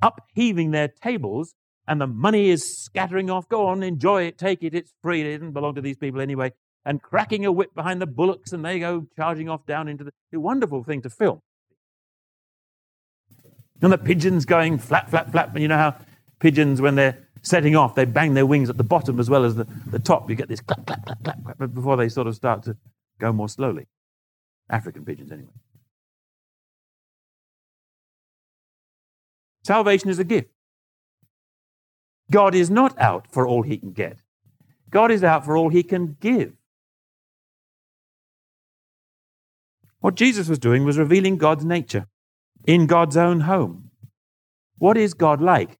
upheaving 0.00 0.70
their 0.70 0.86
tables 0.86 1.54
and 1.88 2.00
the 2.00 2.06
money 2.06 2.50
is 2.50 2.78
scattering 2.78 3.30
off. 3.30 3.48
Go 3.48 3.66
on, 3.66 3.82
enjoy 3.82 4.22
it, 4.22 4.38
take 4.38 4.62
it, 4.62 4.74
it's 4.74 4.92
free. 5.02 5.22
It 5.22 5.24
didn't 5.24 5.52
belong 5.52 5.74
to 5.74 5.80
these 5.80 5.96
people 5.96 6.20
anyway. 6.20 6.52
And 6.84 7.02
cracking 7.02 7.44
a 7.44 7.50
whip 7.50 7.74
behind 7.74 8.00
the 8.00 8.06
bullocks, 8.06 8.52
and 8.52 8.64
they 8.64 8.78
go 8.78 9.06
charging 9.16 9.48
off 9.48 9.66
down 9.66 9.88
into 9.88 10.04
the. 10.04 10.12
Wonderful 10.32 10.84
thing 10.84 11.02
to 11.02 11.10
film. 11.10 11.40
And 13.82 13.92
the 13.92 13.98
pigeons 13.98 14.44
going 14.44 14.78
flap, 14.78 15.08
flap, 15.10 15.30
flap. 15.30 15.52
And 15.54 15.62
you 15.62 15.68
know 15.68 15.76
how 15.76 15.96
pigeons, 16.38 16.80
when 16.80 16.94
they're 16.96 17.18
setting 17.42 17.76
off, 17.76 17.94
they 17.94 18.04
bang 18.04 18.34
their 18.34 18.46
wings 18.46 18.68
at 18.68 18.76
the 18.76 18.84
bottom 18.84 19.18
as 19.18 19.30
well 19.30 19.44
as 19.44 19.54
the, 19.54 19.66
the 19.86 19.98
top. 19.98 20.28
You 20.28 20.36
get 20.36 20.48
this 20.48 20.60
clap, 20.60 20.86
clap, 20.86 21.04
clap, 21.06 21.22
clap, 21.24 21.44
clap 21.44 21.74
before 21.74 21.96
they 21.96 22.08
sort 22.08 22.26
of 22.26 22.34
start 22.34 22.62
to 22.64 22.76
go 23.18 23.32
more 23.32 23.48
slowly. 23.48 23.86
African 24.68 25.04
pigeons, 25.04 25.32
anyway. 25.32 25.52
Salvation 29.62 30.10
is 30.10 30.18
a 30.18 30.24
gift. 30.24 30.50
God 32.30 32.54
is 32.54 32.70
not 32.70 32.98
out 32.98 33.26
for 33.30 33.46
all 33.46 33.62
he 33.62 33.76
can 33.76 33.92
get, 33.92 34.18
God 34.90 35.10
is 35.10 35.24
out 35.24 35.44
for 35.44 35.56
all 35.56 35.68
he 35.68 35.82
can 35.82 36.16
give. 36.20 36.52
What 40.00 40.14
Jesus 40.14 40.48
was 40.48 40.58
doing 40.58 40.84
was 40.84 40.96
revealing 40.96 41.36
God's 41.36 41.64
nature 41.64 42.06
in 42.66 42.86
God's 42.86 43.16
own 43.16 43.40
home. 43.40 43.90
What 44.78 44.96
is 44.96 45.14
God 45.14 45.40
like? 45.40 45.78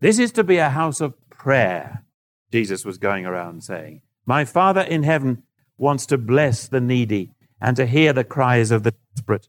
This 0.00 0.18
is 0.18 0.32
to 0.32 0.44
be 0.44 0.58
a 0.58 0.70
house 0.70 1.00
of 1.00 1.14
prayer, 1.28 2.04
Jesus 2.52 2.84
was 2.84 2.98
going 2.98 3.26
around 3.26 3.64
saying. 3.64 4.02
My 4.26 4.44
Father 4.44 4.82
in 4.82 5.02
heaven 5.02 5.42
wants 5.76 6.06
to 6.06 6.18
bless 6.18 6.68
the 6.68 6.80
needy 6.80 7.32
and 7.60 7.76
to 7.76 7.86
hear 7.86 8.12
the 8.12 8.24
cries 8.24 8.70
of 8.70 8.82
the 8.82 8.94
desperate 9.14 9.48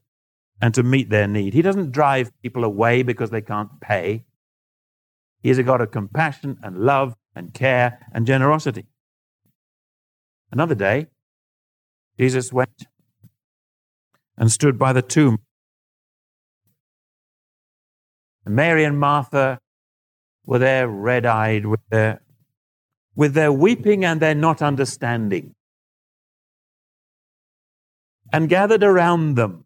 and 0.60 0.74
to 0.74 0.82
meet 0.82 1.10
their 1.10 1.26
need. 1.26 1.54
He 1.54 1.62
doesn't 1.62 1.92
drive 1.92 2.32
people 2.42 2.64
away 2.64 3.02
because 3.02 3.30
they 3.30 3.40
can't 3.40 3.80
pay. 3.80 4.24
He 5.42 5.50
is 5.50 5.58
a 5.58 5.62
God 5.62 5.80
of 5.80 5.90
compassion 5.90 6.58
and 6.62 6.78
love 6.78 7.14
and 7.34 7.54
care 7.54 8.06
and 8.12 8.26
generosity. 8.26 8.86
Another 10.50 10.74
day, 10.74 11.06
Jesus 12.18 12.52
went 12.52 12.86
and 14.36 14.50
stood 14.50 14.78
by 14.78 14.92
the 14.92 15.02
tomb. 15.02 15.38
Mary 18.46 18.84
and 18.84 18.98
Martha 18.98 19.60
were 20.44 20.58
there 20.58 20.88
red 20.88 21.26
eyed 21.26 21.66
with 21.66 21.80
their, 21.90 22.20
with 23.14 23.34
their 23.34 23.52
weeping 23.52 24.04
and 24.04 24.20
their 24.20 24.34
not 24.34 24.62
understanding. 24.62 25.54
And 28.32 28.48
gathered 28.48 28.82
around 28.82 29.34
them, 29.34 29.64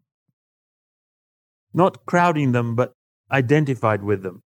not 1.73 2.07
crowding 2.07 2.53
them, 2.53 2.75
but 2.75 2.93
identified 3.31 4.03
with 4.03 4.23
them 4.23 4.43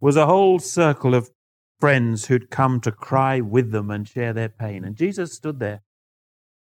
was 0.00 0.16
a 0.16 0.26
whole 0.26 0.58
circle 0.58 1.14
of 1.14 1.30
friends 1.80 2.26
who'd 2.26 2.50
come 2.50 2.80
to 2.80 2.92
cry 2.92 3.40
with 3.40 3.70
them 3.70 3.90
and 3.90 4.08
share 4.08 4.32
their 4.32 4.48
pain. 4.48 4.84
And 4.84 4.96
Jesus 4.96 5.32
stood 5.32 5.58
there 5.58 5.82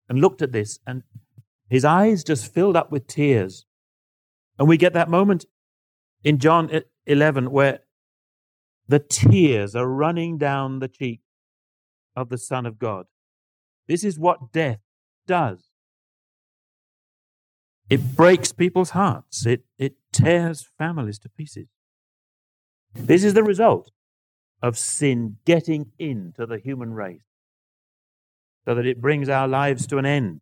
and 0.09 0.19
looked 0.19 0.41
at 0.41 0.51
this, 0.51 0.79
and 0.85 1.03
his 1.69 1.85
eyes 1.85 2.23
just 2.23 2.53
filled 2.53 2.75
up 2.75 2.91
with 2.91 3.07
tears. 3.07 3.65
And 4.57 4.67
we 4.67 4.77
get 4.77 4.93
that 4.93 5.09
moment 5.09 5.45
in 6.25 6.39
John 6.39 6.69
11 7.05 7.51
where 7.51 7.81
the 8.87 8.99
tears 8.99 9.75
are 9.75 9.87
running 9.87 10.37
down 10.37 10.79
the 10.79 10.87
cheek 10.87 11.21
of 12.15 12.29
the 12.29 12.37
Son 12.37 12.65
of 12.65 12.79
God. 12.79 13.05
This 13.87 14.03
is 14.03 14.19
what 14.19 14.51
death 14.51 14.79
does. 15.27 15.69
It 17.89 18.15
breaks 18.15 18.51
people's 18.51 18.89
hearts. 18.89 19.45
It, 19.45 19.65
it 19.77 19.93
tears 20.11 20.67
families 20.79 21.19
to 21.19 21.29
pieces. 21.29 21.67
This 22.95 23.23
is 23.23 23.35
the 23.35 23.43
result 23.43 23.91
of 24.63 24.79
sin 24.79 25.37
getting 25.45 25.91
into 25.99 26.47
the 26.47 26.57
human 26.57 26.93
race 26.93 27.21
so 28.65 28.73
that 28.73 28.87
it 28.87 29.01
brings 29.01 29.29
our 29.29 29.47
lives 29.47 29.85
to 29.87 29.99
an 29.99 30.07
end. 30.07 30.41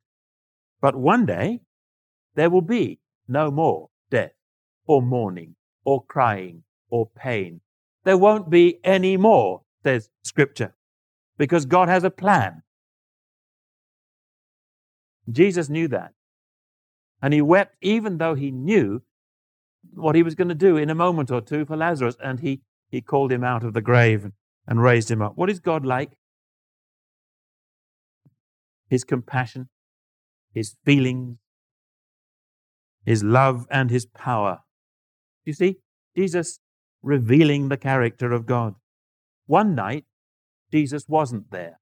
But 0.81 0.95
one 0.95 1.25
day, 1.25 1.59
there 2.35 2.49
will 2.49 2.61
be 2.61 2.99
no 3.27 3.51
more 3.51 3.89
death 4.09 4.31
or 4.87 5.01
mourning 5.01 5.55
or 5.85 6.03
crying 6.03 6.63
or 6.89 7.07
pain. 7.07 7.61
There 8.03 8.17
won't 8.17 8.49
be 8.49 8.79
any 8.83 9.17
more, 9.17 9.61
says 9.83 10.09
Scripture, 10.23 10.75
because 11.37 11.65
God 11.65 11.89
has 11.89 12.03
a 12.03 12.09
plan. 12.09 12.63
Jesus 15.29 15.69
knew 15.69 15.87
that. 15.87 16.13
And 17.21 17.33
he 17.33 17.41
wept 17.41 17.75
even 17.81 18.17
though 18.17 18.35
he 18.35 18.51
knew 18.51 19.01
what 19.93 20.15
he 20.15 20.23
was 20.23 20.35
going 20.35 20.49
to 20.49 20.55
do 20.55 20.75
in 20.75 20.89
a 20.89 20.95
moment 20.95 21.31
or 21.31 21.41
two 21.41 21.65
for 21.65 21.77
Lazarus, 21.77 22.17
and 22.21 22.39
he, 22.39 22.61
he 22.89 23.01
called 23.01 23.31
him 23.31 23.43
out 23.43 23.63
of 23.63 23.73
the 23.73 23.81
grave. 23.81 24.31
and 24.67 24.81
raised 24.81 25.11
him 25.11 25.21
up. 25.21 25.33
What 25.35 25.49
is 25.49 25.59
God 25.59 25.85
like? 25.85 26.11
His 28.89 29.03
compassion, 29.03 29.69
his 30.53 30.75
feelings, 30.85 31.37
his 33.05 33.23
love, 33.23 33.65
and 33.69 33.89
his 33.89 34.05
power. 34.05 34.59
You 35.45 35.53
see, 35.53 35.77
Jesus 36.15 36.59
revealing 37.01 37.69
the 37.69 37.77
character 37.77 38.31
of 38.31 38.45
God. 38.45 38.75
One 39.45 39.75
night, 39.75 40.05
Jesus 40.71 41.07
wasn't 41.07 41.51
there. 41.51 41.79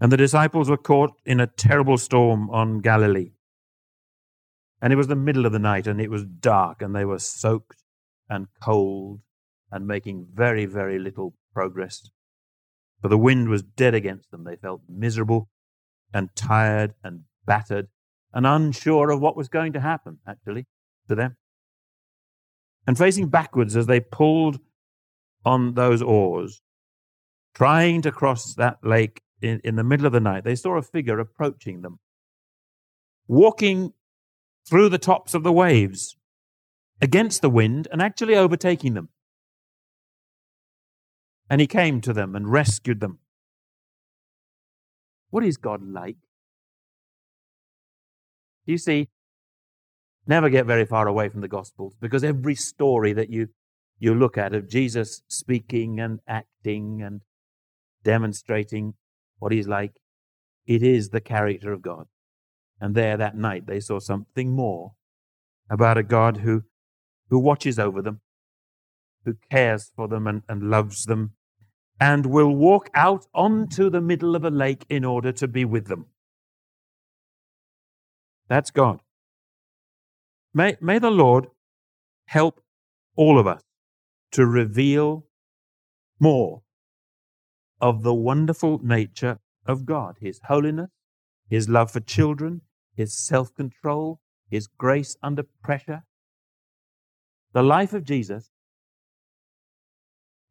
And 0.00 0.10
the 0.10 0.16
disciples 0.16 0.68
were 0.68 0.76
caught 0.76 1.12
in 1.24 1.40
a 1.40 1.46
terrible 1.46 1.96
storm 1.96 2.50
on 2.50 2.80
Galilee. 2.80 3.32
And 4.82 4.92
it 4.92 4.96
was 4.96 5.06
the 5.06 5.16
middle 5.16 5.46
of 5.46 5.52
the 5.52 5.58
night, 5.58 5.86
and 5.86 6.00
it 6.00 6.10
was 6.10 6.24
dark, 6.24 6.82
and 6.82 6.94
they 6.94 7.04
were 7.04 7.20
soaked 7.20 7.84
and 8.28 8.48
cold 8.60 9.20
and 9.70 9.86
making 9.86 10.26
very, 10.34 10.66
very 10.66 10.98
little 10.98 11.34
progress. 11.54 12.10
For 13.00 13.08
the 13.08 13.18
wind 13.18 13.48
was 13.48 13.62
dead 13.62 13.94
against 13.94 14.30
them. 14.30 14.44
They 14.44 14.56
felt 14.56 14.82
miserable 14.88 15.48
and 16.12 16.34
tired 16.34 16.94
and 17.02 17.22
battered 17.46 17.88
and 18.34 18.46
unsure 18.46 19.10
of 19.10 19.20
what 19.20 19.36
was 19.36 19.48
going 19.48 19.72
to 19.72 19.80
happen, 19.80 20.18
actually, 20.26 20.66
to 21.08 21.14
them. 21.14 21.36
And 22.86 22.98
facing 22.98 23.28
backwards 23.28 23.76
as 23.76 23.86
they 23.86 24.00
pulled 24.00 24.58
on 25.44 25.74
those 25.74 26.02
oars, 26.02 26.60
trying 27.54 28.02
to 28.02 28.10
cross 28.10 28.54
that 28.54 28.78
lake 28.82 29.22
in, 29.40 29.60
in 29.62 29.76
the 29.76 29.84
middle 29.84 30.04
of 30.04 30.12
the 30.12 30.20
night, 30.20 30.44
they 30.44 30.56
saw 30.56 30.76
a 30.76 30.82
figure 30.82 31.20
approaching 31.20 31.82
them, 31.82 32.00
walking 33.28 33.92
through 34.68 34.88
the 34.88 34.98
tops 34.98 35.32
of 35.32 35.44
the 35.44 35.52
waves 35.52 36.16
against 37.00 37.40
the 37.40 37.50
wind 37.50 37.86
and 37.92 38.02
actually 38.02 38.34
overtaking 38.34 38.94
them. 38.94 39.10
And 41.48 41.60
he 41.60 41.66
came 41.66 42.00
to 42.00 42.12
them 42.12 42.34
and 42.34 42.50
rescued 42.50 43.00
them. 43.00 43.18
What 45.30 45.44
is 45.44 45.56
God 45.56 45.82
like? 45.86 46.16
You 48.66 48.78
see, 48.78 49.08
never 50.26 50.48
get 50.48 50.66
very 50.66 50.86
far 50.86 51.06
away 51.06 51.28
from 51.28 51.40
the 51.40 51.48
Gospels 51.48 51.94
because 52.00 52.24
every 52.24 52.54
story 52.54 53.12
that 53.12 53.30
you, 53.30 53.48
you 53.98 54.14
look 54.14 54.38
at 54.38 54.54
of 54.54 54.68
Jesus 54.68 55.22
speaking 55.28 56.00
and 56.00 56.20
acting 56.26 57.02
and 57.02 57.20
demonstrating 58.02 58.94
what 59.38 59.52
he's 59.52 59.68
like, 59.68 59.92
it 60.66 60.82
is 60.82 61.10
the 61.10 61.20
character 61.20 61.72
of 61.72 61.82
God. 61.82 62.06
And 62.80 62.94
there 62.94 63.16
that 63.16 63.36
night 63.36 63.66
they 63.66 63.80
saw 63.80 63.98
something 63.98 64.50
more 64.50 64.92
about 65.70 65.98
a 65.98 66.02
God 66.02 66.38
who, 66.38 66.62
who 67.30 67.38
watches 67.38 67.78
over 67.78 68.02
them, 68.02 68.20
who 69.24 69.34
cares 69.50 69.90
for 69.94 70.08
them 70.08 70.26
and, 70.26 70.42
and 70.48 70.70
loves 70.70 71.04
them, 71.04 71.32
and 72.00 72.26
will 72.26 72.54
walk 72.54 72.90
out 72.94 73.26
onto 73.34 73.88
the 73.88 74.00
middle 74.00 74.34
of 74.34 74.44
a 74.44 74.50
lake 74.50 74.84
in 74.88 75.04
order 75.04 75.32
to 75.32 75.48
be 75.48 75.64
with 75.64 75.86
them. 75.86 76.06
That's 78.48 78.70
God. 78.70 79.00
May, 80.52 80.76
may 80.80 80.98
the 80.98 81.10
Lord 81.10 81.48
help 82.26 82.60
all 83.16 83.38
of 83.38 83.46
us 83.46 83.62
to 84.32 84.46
reveal 84.46 85.26
more 86.20 86.62
of 87.80 88.02
the 88.02 88.14
wonderful 88.14 88.80
nature 88.82 89.38
of 89.66 89.84
God, 89.84 90.16
His 90.20 90.40
holiness, 90.44 90.90
His 91.48 91.68
love 91.68 91.90
for 91.90 92.00
children, 92.00 92.62
His 92.96 93.16
self 93.16 93.54
control, 93.54 94.20
His 94.48 94.66
grace 94.66 95.16
under 95.22 95.44
pressure. 95.62 96.04
The 97.52 97.62
life 97.62 97.92
of 97.92 98.04
Jesus 98.04 98.50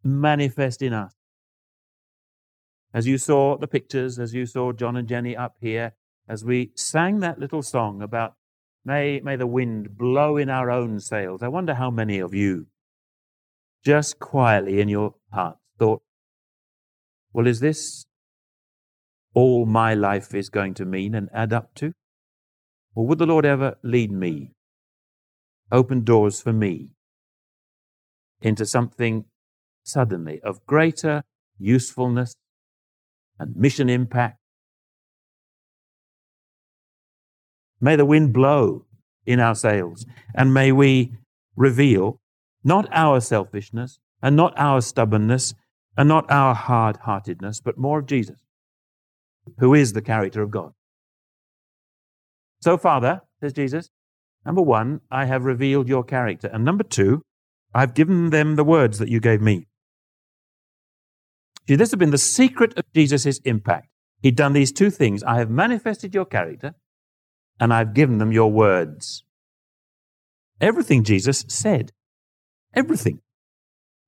manifest 0.04 0.82
in 0.82 0.94
us. 0.94 1.14
As 2.94 3.08
you 3.08 3.18
saw 3.18 3.58
the 3.58 3.68
pictures, 3.68 4.20
as 4.20 4.34
you 4.34 4.46
saw 4.46 4.72
John 4.72 4.96
and 4.96 5.08
Jenny 5.08 5.36
up 5.36 5.56
here, 5.60 5.94
as 6.28 6.46
we 6.46 6.72
sang 6.76 7.20
that 7.20 7.40
little 7.40 7.62
song 7.62 8.02
about 8.02 8.36
may, 8.86 9.20
may 9.22 9.36
the 9.36 9.48
wind 9.48 9.98
blow 9.98 10.38
in 10.38 10.50
our 10.50 10.70
own 10.70 11.00
sails, 11.00 11.44
I 11.44 11.48
wonder 11.48 11.76
how 11.76 11.90
many 11.90 12.20
of 12.20 12.34
you 12.34 12.68
just 13.84 14.20
quietly 14.20 14.80
in 14.80 14.90
your 14.90 15.16
hearts 15.32 15.60
thought, 15.78 16.02
well, 17.34 17.48
is 17.48 17.60
this 17.60 18.06
all 19.34 19.66
my 19.66 19.94
life 19.94 20.34
is 20.34 20.50
going 20.50 20.74
to 20.76 20.86
mean 20.86 21.16
and 21.16 21.30
add 21.34 21.52
up 21.52 21.74
to? 21.76 21.94
Or 22.96 23.08
would 23.08 23.18
the 23.18 23.26
Lord 23.26 23.46
ever 23.46 23.78
lead 23.84 24.12
me, 24.12 24.52
open 25.72 26.04
doors 26.04 26.42
for 26.42 26.54
me 26.54 26.90
into 28.42 28.66
something 28.66 29.26
suddenly 29.84 30.40
of 30.42 30.66
greater 30.66 31.24
usefulness 31.58 32.36
and 33.40 33.56
mission 33.56 33.90
impact 33.90 34.38
May 37.84 37.98
the 37.98 38.06
wind 38.06 38.32
blow 38.32 38.86
in 39.26 39.42
our 39.42 39.56
sails, 39.56 40.06
and 40.34 40.54
may 40.54 40.72
we 40.72 41.12
reveal 41.58 42.22
not 42.64 42.88
our 42.94 43.20
selfishness 43.20 44.00
and 44.22 44.38
not 44.38 44.54
our 44.56 44.80
stubbornness 44.80 45.54
and 45.98 46.08
not 46.08 46.32
our 46.32 46.56
hard 46.56 46.96
heartedness, 47.04 47.60
but 47.60 47.78
more 47.78 48.00
of 48.00 48.06
Jesus, 48.06 48.40
who 49.58 49.74
is 49.74 49.92
the 49.92 50.02
character 50.02 50.42
of 50.42 50.50
God. 50.50 50.72
So, 52.62 52.78
Father, 52.78 53.22
says 53.42 53.52
Jesus, 53.52 53.90
number 54.46 54.62
one, 54.62 55.02
I 55.12 55.26
have 55.26 55.44
revealed 55.44 55.90
your 55.90 56.06
character. 56.06 56.48
And 56.54 56.64
number 56.64 56.86
two, 56.86 57.22
I've 57.76 57.94
given 57.94 58.30
them 58.30 58.56
the 58.56 58.64
words 58.64 58.98
that 59.00 59.10
you 59.10 59.20
gave 59.20 59.42
me. 59.42 59.68
See, 61.68 61.76
this 61.76 61.92
has 61.92 62.00
been 62.00 62.12
the 62.12 62.18
secret 62.18 62.78
of 62.78 62.86
Jesus' 62.96 63.40
impact. 63.40 63.90
He'd 64.22 64.38
done 64.38 64.54
these 64.54 64.72
two 64.72 64.90
things. 64.90 65.22
I 65.22 65.40
have 65.40 65.50
manifested 65.50 66.16
your 66.16 66.24
character, 66.24 66.76
and 67.60 67.74
I've 67.74 67.94
given 67.94 68.18
them 68.18 68.32
your 68.32 68.52
words. 68.52 69.24
Everything 70.62 71.04
Jesus 71.04 71.46
said, 71.48 71.92
everything 72.74 73.20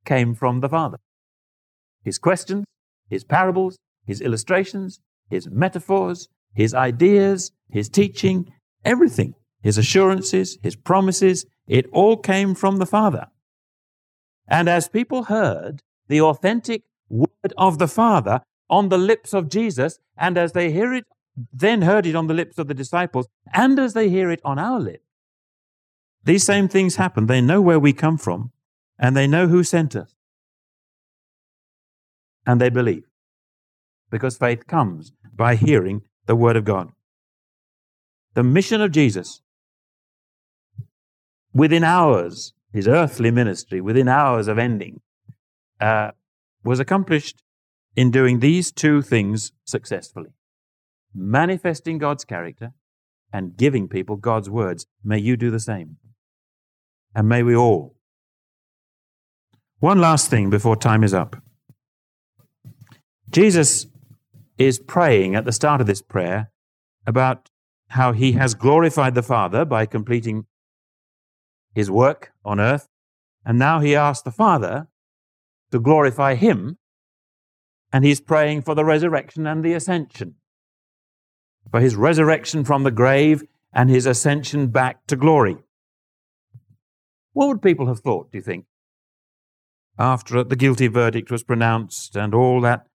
came 0.06 0.36
from 0.36 0.62
the 0.62 0.70
Father. 0.70 0.98
His 2.04 2.18
questions, 2.18 2.66
his 3.10 3.24
parables, 3.24 3.78
his 4.06 4.22
illustrations, 4.22 5.00
his 5.30 5.50
metaphors, 5.50 6.28
his 6.54 6.74
ideas, 6.74 7.52
his 7.70 7.90
teaching, 7.90 8.52
everything, 8.84 9.34
his 9.62 9.78
assurances, 9.78 10.58
his 10.62 10.76
promises, 10.76 11.46
it 11.68 11.88
all 11.92 12.18
came 12.18 12.54
from 12.54 12.78
the 12.78 12.86
Father. 12.86 13.28
And 14.48 14.70
as 14.70 14.88
people 14.88 15.24
heard 15.24 15.82
the 16.08 16.22
authentic 16.22 16.84
word 17.10 17.54
of 17.58 17.80
the 17.80 17.88
Father 17.88 18.42
on 18.70 18.90
the 18.90 18.98
lips 18.98 19.34
of 19.34 19.50
Jesus, 19.50 20.00
and 20.18 20.38
as 20.38 20.52
they 20.54 20.72
hear 20.72 20.94
it 20.94 21.06
then 21.36 21.82
heard 21.82 22.06
it 22.06 22.16
on 22.16 22.28
the 22.28 22.34
lips 22.34 22.58
of 22.58 22.68
the 22.68 22.74
disciples, 22.74 23.28
and 23.54 23.78
as 23.80 23.94
they 23.94 24.10
hear 24.10 24.32
it 24.32 24.42
on 24.46 24.58
our 24.58 24.80
lips, 24.80 25.04
these 26.24 26.44
same 26.44 26.68
things 26.68 26.96
happen. 26.96 27.28
They 27.28 27.42
know 27.42 27.62
where 27.62 27.80
we 27.80 27.94
come 27.94 28.18
from, 28.18 28.52
and 28.98 29.16
they 29.16 29.28
know 29.28 29.48
who 29.48 29.64
sent 29.64 29.96
us. 29.96 30.16
And 32.46 32.60
they 32.60 32.70
believe. 32.70 33.04
Because 34.10 34.38
faith 34.38 34.66
comes 34.68 35.12
by 35.36 35.56
hearing 35.56 36.04
the 36.26 36.36
word 36.36 36.56
of 36.56 36.66
God. 36.66 36.92
The 38.34 38.44
mission 38.44 38.82
of 38.82 38.92
Jesus, 38.92 39.42
within 41.54 41.84
hours, 41.84 42.54
his 42.72 42.88
earthly 42.88 43.32
ministry, 43.32 43.82
within 43.82 44.08
hours 44.08 44.48
of 44.48 44.58
ending, 44.58 45.02
uh, 45.80 46.12
was 46.64 46.80
accomplished 46.80 47.44
in 47.96 48.12
doing 48.12 48.40
these 48.40 48.72
two 48.72 49.02
things 49.02 49.52
successfully 49.64 50.32
manifesting 51.16 51.98
God's 51.98 52.26
character 52.26 52.74
and 53.32 53.58
giving 53.58 53.88
people 53.88 54.18
God's 54.18 54.50
words. 54.50 54.86
May 55.04 55.18
you 55.18 55.38
do 55.38 55.50
the 55.50 55.60
same. 55.60 55.98
And 57.16 57.30
may 57.30 57.44
we 57.44 57.56
all. 57.56 57.96
One 59.80 60.00
last 60.00 60.30
thing 60.30 60.50
before 60.50 60.76
time 60.76 61.04
is 61.04 61.14
up. 61.14 61.38
Jesus 63.30 63.88
is 64.58 64.80
praying 64.80 65.36
at 65.36 65.46
the 65.46 65.52
start 65.52 65.82
of 65.82 65.88
this 65.88 66.02
prayer 66.02 66.52
about 67.08 67.50
how 67.90 68.12
he 68.12 68.34
has 68.34 68.54
glorified 68.54 69.16
the 69.16 69.24
Father 69.24 69.66
by 69.66 69.86
completing 69.86 70.46
his 71.74 71.92
work 71.92 72.32
on 72.44 72.60
earth. 72.60 72.88
And 73.46 73.60
now 73.60 73.80
he 73.80 73.96
asks 73.96 74.24
the 74.24 74.32
Father 74.32 74.88
to 75.72 75.80
glorify 75.80 76.36
him. 76.36 76.78
And 77.94 78.04
he's 78.04 78.20
praying 78.20 78.64
for 78.64 78.76
the 78.76 78.84
resurrection 78.84 79.46
and 79.46 79.64
the 79.64 79.74
ascension 79.74 80.36
for 81.72 81.80
his 81.80 81.96
resurrection 81.96 82.64
from 82.64 82.84
the 82.84 82.92
grave 82.92 83.44
and 83.74 83.90
his 83.90 84.06
ascension 84.06 84.68
back 84.68 85.06
to 85.08 85.16
glory. 85.16 85.58
What 87.34 87.48
would 87.48 87.62
people 87.62 87.88
have 87.88 88.00
thought, 88.00 88.32
do 88.32 88.38
you 88.38 88.42
think? 88.42 88.66
After 89.98 90.44
the 90.44 90.56
guilty 90.56 90.88
verdict 90.88 91.32
was 91.32 91.44
pronounced 91.44 92.16
and 92.16 92.34
all 92.34 92.62
that 92.62 92.88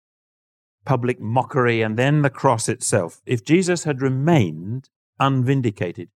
public 0.85 1.19
mockery 1.19 1.81
and 1.81 1.97
then 1.97 2.21
the 2.21 2.29
cross 2.29 2.69
itself, 2.69 3.21
if 3.25 3.43
Jesus 3.43 3.83
had 3.83 4.01
remained 4.01 4.89
unvindicated, 5.19 6.09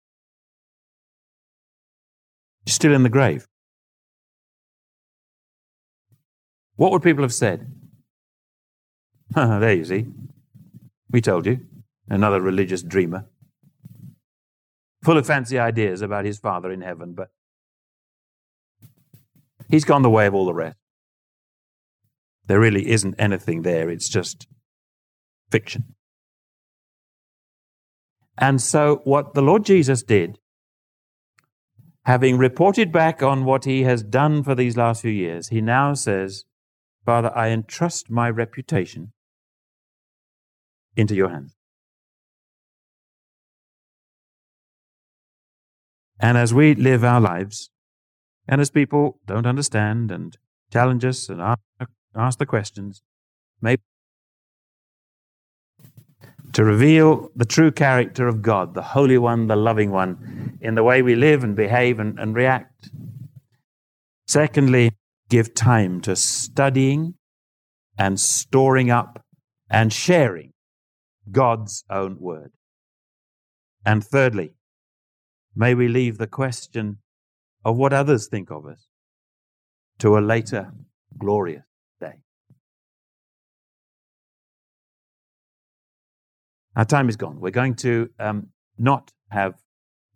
still 2.67 2.93
in 2.93 3.03
the 3.03 3.09
grave. 3.09 3.49
what 6.83 6.91
would 6.91 7.03
people 7.03 7.23
have 7.23 7.33
said? 7.33 7.71
there 9.35 9.73
you 9.73 9.85
see. 9.85 10.07
We 11.13 11.21
told 11.21 11.47
you. 11.47 11.61
Another 12.09 12.41
religious 12.41 12.83
dreamer. 12.83 13.27
Full 15.03 15.19
of 15.19 15.27
fancy 15.27 15.59
ideas 15.59 16.03
about 16.03 16.25
his 16.25 16.39
Father 16.39 16.71
in 16.71 16.81
heaven, 16.81 17.15
but 17.15 17.31
he's 19.69 19.85
gone 19.85 20.03
the 20.03 20.11
way 20.11 20.27
of 20.27 20.35
all 20.35 20.47
the 20.47 20.55
rest. 20.55 20.77
There 22.47 22.61
really 22.61 22.91
isn't 22.91 23.15
anything 23.19 23.63
there, 23.63 23.89
it's 23.89 24.09
just 24.09 24.47
fiction. 25.51 25.95
And 28.39 28.61
so, 28.61 29.01
what 29.05 29.35
the 29.35 29.43
Lord 29.43 29.65
Jesus 29.65 30.03
did, 30.03 30.39
having 32.05 32.39
reported 32.39 32.91
back 32.91 33.23
on 33.23 33.45
what 33.45 33.65
he 33.65 33.83
has 33.83 34.03
done 34.03 34.43
for 34.43 34.55
these 34.55 34.77
last 34.77 35.03
few 35.03 35.11
years, 35.11 35.49
he 35.49 35.61
now 35.61 35.95
says, 35.95 36.45
Father, 37.05 37.37
I 37.37 37.49
entrust 37.49 38.11
my 38.11 38.31
reputation 38.31 39.13
into 40.97 41.15
your 41.15 41.31
hands. 41.31 41.57
And 46.23 46.39
as 46.39 46.55
we 46.55 46.77
live 46.77 47.03
our 47.03 47.21
lives, 47.21 47.71
and 48.47 48.61
as 48.61 48.71
people 48.71 49.19
don't 49.27 49.45
understand 49.45 50.13
and 50.13 50.37
challenge 50.73 51.05
us 51.05 51.29
and 51.29 51.43
ask, 51.43 52.39
the 52.39 52.47
questions, 52.47 53.03
maybe 53.61 53.83
to 56.53 56.65
reveal 56.65 57.31
the 57.35 57.45
true 57.45 57.73
character 57.73 58.29
of 58.29 58.41
God, 58.41 58.75
the 58.75 58.83
Holy 58.83 59.19
One, 59.19 59.49
the 59.49 59.57
Loving 59.57 59.91
One, 59.91 60.59
in 60.61 60.77
the 60.77 60.85
way 60.85 61.03
we 61.03 61.17
live 61.17 61.43
and 61.43 61.57
behave 61.57 61.99
and, 61.99 62.19
and 62.21 62.37
react. 62.37 62.91
Secondly, 64.29 64.93
give 65.29 65.55
time 65.55 66.01
to 66.03 66.15
studying 66.15 67.15
and 67.99 68.21
storing 68.21 68.91
up 68.91 69.25
and 69.69 69.93
sharing 69.93 70.53
God's 71.31 71.85
own 71.91 72.19
word. 72.21 72.53
And 73.85 74.05
thirdly, 74.05 74.55
may 75.55 75.75
we 75.75 75.89
leave 75.89 76.19
the 76.19 76.27
question 76.27 76.99
of 77.65 77.77
what 77.77 77.93
others 77.93 78.27
think 78.29 78.51
of 78.51 78.67
us 78.67 78.87
to 79.99 80.19
a 80.19 80.21
later 80.21 80.73
glorious 81.19 81.65
day. 82.01 82.15
Our 86.75 86.85
time 86.85 87.09
is 87.09 87.17
gone. 87.17 87.41
We're 87.41 87.51
going 87.51 87.77
to 87.77 88.11
um, 88.19 88.49
not 88.79 89.13
have 89.31 89.55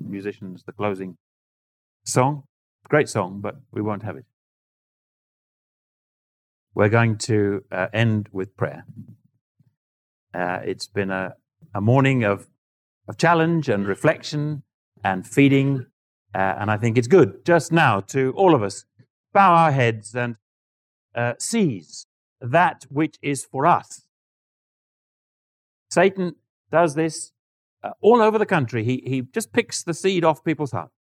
musicians, 0.01 0.65
the 0.65 0.73
closing 0.73 1.17
song. 2.05 2.45
Great 2.89 3.09
song, 3.09 3.41
but 3.41 3.57
we 3.73 3.83
won't 3.83 4.03
have 4.03 4.17
it. 4.17 4.25
We're 6.75 6.89
going 6.89 7.19
to 7.19 7.65
uh, 7.73 7.87
end 7.93 8.29
with 8.33 8.57
prayer. 8.57 8.85
Uh, 10.35 10.61
it's 10.65 10.87
been 10.87 11.11
a, 11.11 11.35
a 11.75 11.81
morning 11.81 12.23
of, 12.23 12.47
of 13.09 13.17
challenge 13.17 13.69
and 13.69 13.87
reflection 13.87 14.63
and 15.07 15.25
feeding, 15.25 15.87
uh, 16.35 16.55
and 16.59 16.69
I 16.69 16.77
think 16.77 16.99
it's 16.99 17.07
good 17.07 17.45
just 17.45 17.71
now 17.71 18.01
to 18.15 18.33
all 18.37 18.57
of 18.57 18.63
us 18.63 18.85
bow 19.33 19.55
our 19.55 19.71
heads 19.71 20.17
and 20.17 20.37
uh, 21.15 21.35
seize 21.39 22.07
that 22.41 22.87
which 22.91 23.17
is 23.23 23.45
for 23.45 23.67
us. 23.67 24.03
Satan 25.91 26.35
does 26.73 26.97
this 26.97 27.33
uh, 27.85 27.91
all 28.01 28.21
over 28.21 28.37
the 28.37 28.47
country. 28.47 28.83
He, 28.83 29.03
he 29.07 29.23
just 29.23 29.53
picks 29.53 29.85
the 29.85 29.95
seed 29.95 30.25
off 30.25 30.43
people's 30.43 30.73
hearts. 30.73 30.97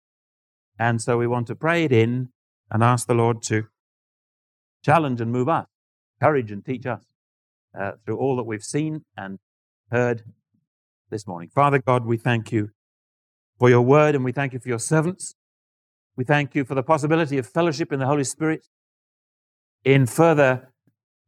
And 0.80 1.00
so 1.00 1.20
we 1.20 1.28
want 1.28 1.46
to 1.48 1.56
pray 1.56 1.84
it 1.84 1.92
in 1.92 2.30
and 2.72 2.84
ask 2.84 3.06
the 3.06 3.14
Lord 3.14 3.44
to 3.44 3.68
challenge 4.84 5.22
and 5.22 5.32
move 5.32 5.48
us, 5.48 5.68
courage 6.20 6.52
and 6.52 6.66
teach 6.66 6.88
us 6.88 7.04
uh, 7.80 7.92
through 8.04 8.18
all 8.18 8.36
that 8.38 8.48
we've 8.48 8.64
seen 8.64 9.06
and 9.16 9.38
heard 9.92 10.24
this 11.12 11.28
morning. 11.28 11.50
Father 11.54 11.78
God, 11.78 12.04
we 12.06 12.18
thank 12.18 12.52
you 12.52 12.72
for 13.62 13.70
your 13.70 13.84
word 13.84 14.16
and 14.16 14.26
we 14.26 14.32
thank 14.32 14.54
you 14.54 14.60
for 14.60 14.70
your 14.70 14.80
servants. 14.80 15.36
We 16.18 16.24
thank 16.24 16.56
you 16.56 16.66
for 16.66 16.74
the 16.74 16.82
possibility 16.82 17.38
of 17.38 17.46
fellowship 17.46 17.94
in 17.94 18.00
the 18.00 18.08
Holy 18.08 18.24
Spirit, 18.24 18.66
in 19.86 20.08
further 20.08 20.74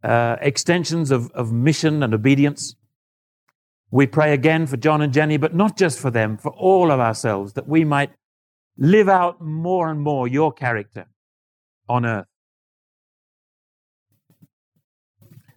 uh, 0.03 0.37
extensions 0.41 1.11
of, 1.11 1.29
of 1.33 1.51
mission 1.51 2.01
and 2.01 2.11
obedience. 2.11 2.75
We 3.91 4.07
pray 4.07 4.33
again 4.33 4.65
for 4.65 4.77
John 4.77 4.99
and 4.99 5.13
Jenny, 5.13 5.37
but 5.37 5.53
not 5.53 5.77
just 5.77 5.99
for 5.99 6.09
them, 6.09 6.39
for 6.39 6.51
all 6.53 6.89
of 6.89 6.99
ourselves, 6.99 7.53
that 7.53 7.67
we 7.67 7.85
might 7.85 8.09
live 8.79 9.09
out 9.09 9.39
more 9.39 9.91
and 9.91 10.01
more 10.01 10.27
your 10.27 10.51
character 10.51 11.05
on 11.87 12.03
earth. 12.03 12.25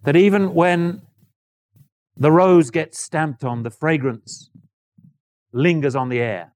That 0.03 0.15
even 0.15 0.53
when 0.53 1.01
the 2.15 2.31
rose 2.31 2.69
gets 2.69 3.01
stamped 3.01 3.43
on, 3.43 3.63
the 3.63 3.71
fragrance 3.71 4.51
lingers 5.51 5.95
on 5.95 6.09
the 6.09 6.19
air. 6.19 6.53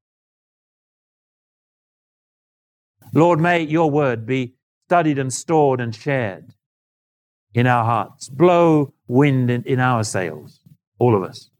Lord, 3.12 3.40
may 3.40 3.62
your 3.62 3.90
word 3.90 4.26
be 4.26 4.54
studied 4.88 5.18
and 5.18 5.32
stored 5.32 5.80
and 5.80 5.94
shared 5.94 6.54
in 7.54 7.66
our 7.66 7.84
hearts. 7.84 8.28
Blow 8.28 8.94
wind 9.06 9.50
in, 9.50 9.62
in 9.64 9.80
our 9.80 10.04
sails, 10.04 10.60
all 10.98 11.16
of 11.16 11.22
us 11.22 11.50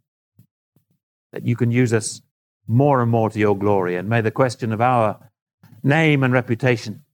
that 1.32 1.46
you 1.46 1.56
can 1.56 1.70
use 1.70 1.92
us 1.92 2.20
more 2.66 3.00
and 3.02 3.10
more 3.10 3.30
to 3.30 3.38
your 3.38 3.56
glory. 3.56 3.96
And 3.96 4.08
may 4.08 4.20
the 4.20 4.30
question 4.30 4.72
of 4.72 4.80
our 4.80 5.30
name 5.82 6.22
and 6.22 6.32
reputation 6.32 7.04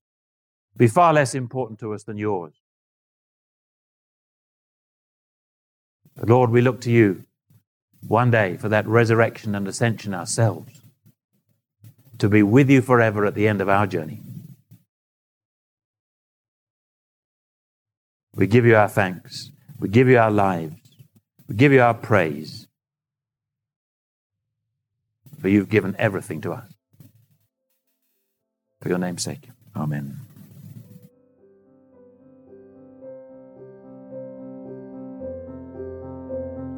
be 0.77 0.87
far 0.87 1.13
less 1.13 1.35
important 1.35 1.79
to 1.81 1.95
us 1.95 2.05
than 2.05 2.19
yours. 2.19 2.55
But 6.17 6.29
Lord, 6.29 6.51
we 6.51 6.61
look 6.61 6.81
to 6.83 6.91
you 6.91 7.25
one 8.07 8.31
day 8.31 8.57
for 8.57 8.69
that 8.69 8.87
resurrection 8.87 9.55
and 9.55 9.67
ascension 9.67 10.15
ourselves, 10.15 10.78
to 12.19 12.29
be 12.29 12.43
with 12.43 12.69
you 12.69 12.83
forever 12.83 13.25
at 13.27 13.35
the 13.35 13.49
end 13.49 13.61
of 13.61 13.69
our 13.69 13.87
journey. 13.87 14.21
We 18.35 18.47
give 18.47 18.67
you 18.67 18.77
our 18.77 18.89
thanks. 18.89 19.51
We 19.79 19.89
give 19.89 20.09
you 20.09 20.19
our 20.19 20.31
lives. 20.31 20.77
We 21.49 21.55
give 21.55 21.73
you 21.73 21.81
our 21.81 21.95
praise 21.95 22.69
for 25.41 25.49
you've 25.49 25.69
given 25.69 25.95
everything 25.99 26.41
to 26.43 26.53
us. 26.53 26.73
For 28.81 28.89
your 28.89 28.99
name's 28.99 29.25
sake. 29.25 29.49
Amen. 29.77 30.17